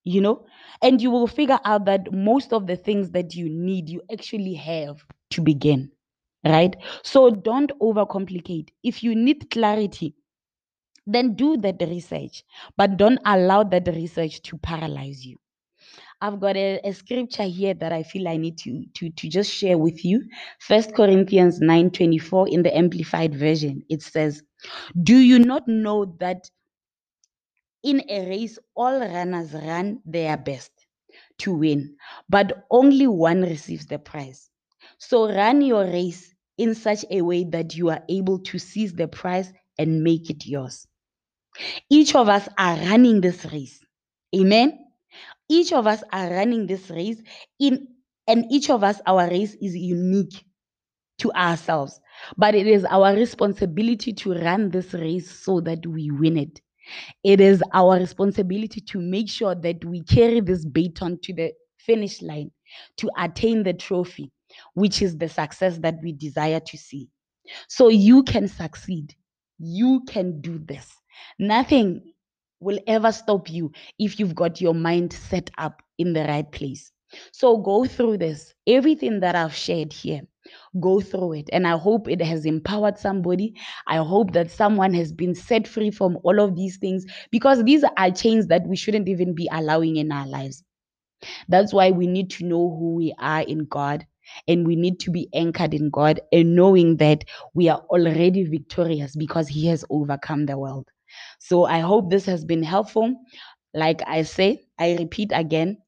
you 0.04 0.20
know, 0.20 0.46
and 0.82 1.02
you 1.02 1.10
will 1.10 1.26
figure 1.28 1.60
out 1.64 1.86
that 1.86 2.12
most 2.12 2.52
of 2.52 2.66
the 2.66 2.76
things 2.76 3.10
that 3.12 3.34
you 3.34 3.48
need, 3.50 3.88
you 3.90 4.02
actually 4.12 4.54
have 4.54 5.04
to 5.30 5.42
begin, 5.42 5.92
right? 6.44 6.76
So 7.02 7.30
don't 7.30 7.72
overcomplicate. 7.80 8.70
If 8.84 9.02
you 9.04 9.14
need 9.14 9.50
clarity, 9.50 10.16
then 11.06 11.34
do 11.36 11.56
that 11.58 11.80
research, 11.82 12.44
but 12.76 12.96
don't 12.98 13.20
allow 13.26 13.64
that 13.64 13.88
research 13.88 14.42
to 14.42 14.58
paralyze 14.58 15.26
you. 15.26 15.38
I've 16.24 16.40
got 16.40 16.56
a, 16.56 16.80
a, 16.82 16.94
scripture 16.94 17.42
here 17.42 17.74
that 17.74 17.92
I 17.92 18.02
feel 18.02 18.28
I 18.28 18.38
need 18.38 18.56
to, 18.60 18.86
to, 18.94 19.10
to 19.10 19.28
just 19.28 19.52
share 19.52 19.76
with 19.76 20.06
you. 20.06 20.24
First 20.58 20.94
Corinthians 20.94 21.60
9:24 21.60 22.48
in 22.48 22.62
the 22.62 22.74
Amplified 22.74 23.34
Version. 23.34 23.82
It 23.90 24.00
says, 24.00 24.42
Do 25.02 25.18
you 25.18 25.38
not 25.38 25.68
know 25.68 26.16
that 26.20 26.48
in 27.82 28.02
a 28.08 28.26
race 28.26 28.58
all 28.74 28.98
runners 29.00 29.52
run 29.52 30.00
their 30.06 30.38
best 30.38 30.72
to 31.40 31.52
win, 31.52 31.94
but 32.30 32.64
only 32.70 33.06
one 33.06 33.42
receives 33.42 33.84
the 33.84 33.98
prize? 33.98 34.48
So 34.96 35.28
run 35.28 35.60
your 35.60 35.84
race 35.84 36.34
in 36.56 36.74
such 36.74 37.04
a 37.10 37.20
way 37.20 37.44
that 37.44 37.76
you 37.76 37.90
are 37.90 38.02
able 38.08 38.38
to 38.38 38.58
seize 38.58 38.94
the 38.94 39.08
prize 39.08 39.52
and 39.78 40.02
make 40.02 40.30
it 40.30 40.46
yours. 40.46 40.86
Each 41.90 42.14
of 42.14 42.30
us 42.30 42.48
are 42.56 42.78
running 42.78 43.20
this 43.20 43.44
race. 43.52 43.78
Amen. 44.34 44.83
Each 45.48 45.72
of 45.72 45.86
us 45.86 46.02
are 46.12 46.30
running 46.30 46.66
this 46.66 46.90
race 46.90 47.22
in 47.60 47.88
and 48.26 48.46
each 48.50 48.70
of 48.70 48.82
us 48.82 49.00
our 49.06 49.28
race 49.28 49.54
is 49.60 49.76
unique 49.76 50.44
to 51.18 51.32
ourselves. 51.32 52.00
But 52.36 52.54
it 52.54 52.66
is 52.66 52.84
our 52.86 53.14
responsibility 53.14 54.12
to 54.14 54.34
run 54.34 54.70
this 54.70 54.94
race 54.94 55.30
so 55.30 55.60
that 55.60 55.86
we 55.86 56.10
win 56.10 56.36
it. 56.38 56.60
It 57.22 57.40
is 57.40 57.62
our 57.72 57.98
responsibility 57.98 58.80
to 58.82 58.98
make 59.00 59.28
sure 59.28 59.54
that 59.54 59.84
we 59.84 60.02
carry 60.02 60.40
this 60.40 60.64
baton 60.64 61.18
to 61.22 61.32
the 61.34 61.52
finish 61.78 62.22
line 62.22 62.50
to 62.98 63.10
attain 63.18 63.62
the 63.62 63.74
trophy, 63.74 64.30
which 64.74 65.02
is 65.02 65.18
the 65.18 65.28
success 65.28 65.78
that 65.78 65.96
we 66.02 66.12
desire 66.12 66.60
to 66.60 66.78
see. 66.78 67.08
So 67.68 67.88
you 67.88 68.22
can 68.22 68.48
succeed. 68.48 69.14
You 69.58 70.02
can 70.08 70.40
do 70.40 70.58
this. 70.58 70.90
Nothing 71.38 72.13
will 72.64 72.80
ever 72.88 73.12
stop 73.12 73.50
you 73.50 73.72
if 73.98 74.18
you've 74.20 74.34
got 74.34 74.60
your 74.60 74.74
mind 74.74 75.12
set 75.12 75.50
up 75.58 75.82
in 75.98 76.14
the 76.14 76.24
right 76.24 76.50
place. 76.52 76.92
So 77.32 77.58
go 77.58 77.84
through 77.84 78.18
this. 78.18 78.54
Everything 78.66 79.20
that 79.20 79.36
I've 79.36 79.54
shared 79.54 79.92
here, 79.92 80.22
go 80.80 81.00
through 81.00 81.34
it. 81.34 81.50
And 81.52 81.66
I 81.66 81.78
hope 81.78 82.08
it 82.08 82.22
has 82.22 82.46
empowered 82.46 82.98
somebody. 82.98 83.54
I 83.86 83.98
hope 83.98 84.32
that 84.32 84.50
someone 84.50 84.94
has 84.94 85.12
been 85.12 85.34
set 85.34 85.68
free 85.68 85.92
from 85.92 86.18
all 86.24 86.40
of 86.40 86.56
these 86.56 86.78
things 86.78 87.06
because 87.30 87.62
these 87.64 87.84
are 87.98 88.10
chains 88.10 88.48
that 88.48 88.66
we 88.66 88.76
shouldn't 88.76 89.08
even 89.08 89.34
be 89.34 89.48
allowing 89.52 89.96
in 89.96 90.12
our 90.12 90.26
lives. 90.26 90.64
That's 91.48 91.72
why 91.72 91.90
we 91.92 92.06
need 92.06 92.30
to 92.32 92.44
know 92.44 92.76
who 92.78 92.96
we 92.96 93.14
are 93.18 93.42
in 93.42 93.66
God 93.66 94.06
and 94.48 94.66
we 94.66 94.76
need 94.76 95.00
to 95.00 95.10
be 95.10 95.28
anchored 95.34 95.74
in 95.74 95.90
God 95.90 96.20
and 96.32 96.56
knowing 96.56 96.96
that 96.98 97.24
we 97.54 97.68
are 97.68 97.80
already 97.90 98.44
victorious 98.44 99.16
because 99.16 99.48
He 99.48 99.66
has 99.68 99.84
overcome 99.90 100.46
the 100.46 100.58
world. 100.58 100.88
So 101.38 101.64
I 101.64 101.80
hope 101.80 102.10
this 102.10 102.26
has 102.26 102.44
been 102.44 102.62
helpful. 102.62 103.14
Like 103.74 104.02
I 104.06 104.22
say, 104.22 104.62
I 104.78 104.96
repeat 104.96 105.30
again 105.34 105.78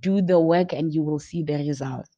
do 0.00 0.22
the 0.22 0.38
work 0.38 0.72
and 0.72 0.92
you 0.94 1.02
will 1.02 1.18
see 1.18 1.42
the 1.42 1.54
results. 1.56 2.10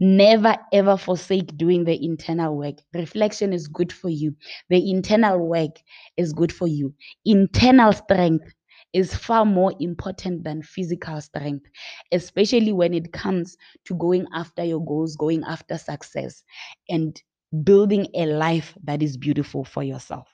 Never 0.00 0.56
ever 0.72 0.96
forsake 0.96 1.56
doing 1.56 1.84
the 1.84 2.04
internal 2.04 2.56
work. 2.56 2.76
Reflection 2.94 3.52
is 3.52 3.68
good 3.68 3.92
for 3.92 4.08
you. 4.08 4.34
The 4.70 4.90
internal 4.90 5.38
work 5.46 5.76
is 6.16 6.32
good 6.32 6.52
for 6.52 6.66
you. 6.66 6.94
Internal 7.24 7.92
strength 7.92 8.52
is 8.92 9.14
far 9.14 9.44
more 9.44 9.74
important 9.80 10.44
than 10.44 10.62
physical 10.62 11.20
strength, 11.20 11.66
especially 12.12 12.72
when 12.72 12.94
it 12.94 13.12
comes 13.12 13.56
to 13.84 13.94
going 13.94 14.26
after 14.34 14.64
your 14.64 14.84
goals, 14.84 15.14
going 15.16 15.44
after 15.44 15.76
success, 15.78 16.42
and 16.88 17.20
building 17.62 18.06
a 18.14 18.26
life 18.26 18.74
that 18.84 19.02
is 19.02 19.16
beautiful 19.16 19.64
for 19.64 19.82
yourself. 19.82 20.28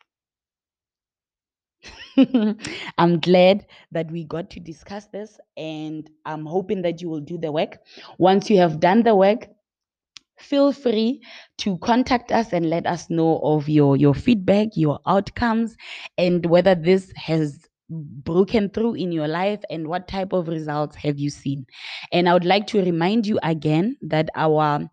I'm 2.99 3.21
glad 3.21 3.67
that 3.93 4.11
we 4.11 4.25
got 4.25 4.51
to 4.51 4.61
discuss 4.61 5.07
this, 5.07 5.39
and 5.57 6.09
I'm 6.25 6.47
hoping 6.47 6.83
that 6.83 7.01
you 7.03 7.09
will 7.09 7.21
do 7.21 7.39
the 7.39 7.53
work. 7.53 7.79
Once 8.19 8.51
you 8.51 8.59
have 8.59 8.81
done 8.81 9.03
the 9.03 9.15
work, 9.15 9.49
feel 10.39 10.73
free 10.73 11.23
to 11.59 11.79
contact 11.79 12.33
us 12.33 12.53
and 12.53 12.69
let 12.69 12.87
us 12.87 13.09
know 13.09 13.39
of 13.43 13.69
your 13.69 13.97
your 13.97 14.15
feedback 14.15 14.69
your 14.75 14.99
outcomes 15.07 15.77
and 16.19 16.47
whether 16.47 16.75
this 16.75 17.13
has 17.17 17.69
broken 17.89 18.69
through 18.71 18.95
in 18.95 19.13
your 19.13 19.29
life 19.29 19.61
and 19.71 19.87
what 19.87 20.09
type 20.09 20.33
of 20.33 20.49
results 20.49 20.97
have 20.97 21.19
you 21.19 21.31
seen 21.31 21.65
and 22.13 22.29
i 22.29 22.33
would 22.33 22.45
like 22.45 22.67
to 22.67 22.83
remind 22.83 23.27
you 23.27 23.39
again 23.45 23.97
that 24.03 24.29
our 24.35 24.89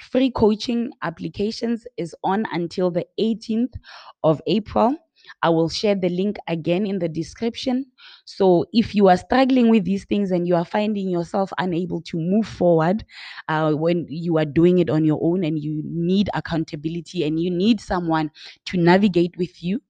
free 0.00 0.30
coaching 0.30 0.90
applications 1.02 1.86
is 1.96 2.14
on 2.22 2.44
until 2.52 2.90
the 2.90 3.06
18th 3.18 3.74
of 4.22 4.40
april 4.46 4.94
I 5.42 5.50
will 5.50 5.68
share 5.68 5.94
the 5.94 6.08
link 6.08 6.36
again 6.48 6.86
in 6.86 6.98
the 6.98 7.08
description. 7.08 7.86
So 8.24 8.66
if 8.72 8.94
you 8.94 9.08
are 9.08 9.16
struggling 9.16 9.70
with 9.70 9.84
these 9.84 10.04
things 10.04 10.30
and 10.30 10.46
you 10.48 10.56
are 10.56 10.64
finding 10.64 11.08
yourself 11.08 11.52
unable 11.58 12.00
to 12.02 12.16
move 12.18 12.46
forward 12.48 13.04
uh, 13.48 13.72
when 13.72 14.06
you 14.08 14.38
are 14.38 14.44
doing 14.44 14.78
it 14.78 14.90
on 14.90 15.04
your 15.04 15.18
own 15.22 15.44
and 15.44 15.58
you 15.58 15.82
need 15.84 16.28
accountability 16.34 17.24
and 17.24 17.38
you 17.40 17.50
need 17.50 17.80
someone 17.80 18.30
to 18.66 18.76
navigate 18.78 19.36
with 19.36 19.62
you, 19.62 19.80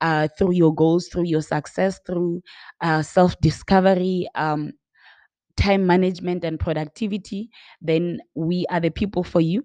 uh, 0.00 0.28
through 0.38 0.52
your 0.52 0.74
goals, 0.74 1.08
through 1.08 1.24
your 1.24 1.42
success, 1.42 2.00
through 2.06 2.42
uh, 2.80 3.02
self 3.02 3.38
discovery, 3.40 4.28
um, 4.34 4.72
time 5.56 5.86
management, 5.86 6.44
and 6.44 6.60
productivity, 6.60 7.50
then 7.80 8.20
we 8.34 8.66
are 8.70 8.80
the 8.80 8.90
people 8.90 9.24
for 9.24 9.40
you. 9.40 9.64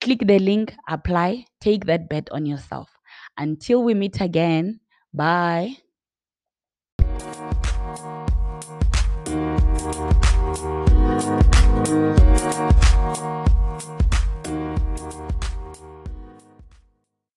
Click 0.00 0.20
the 0.26 0.38
link, 0.40 0.74
apply, 0.88 1.46
take 1.60 1.86
that 1.86 2.08
bet 2.08 2.28
on 2.32 2.46
yourself. 2.46 2.93
Until 3.36 3.82
we 3.82 3.94
meet 3.94 4.20
again, 4.20 4.80
bye. 5.12 5.76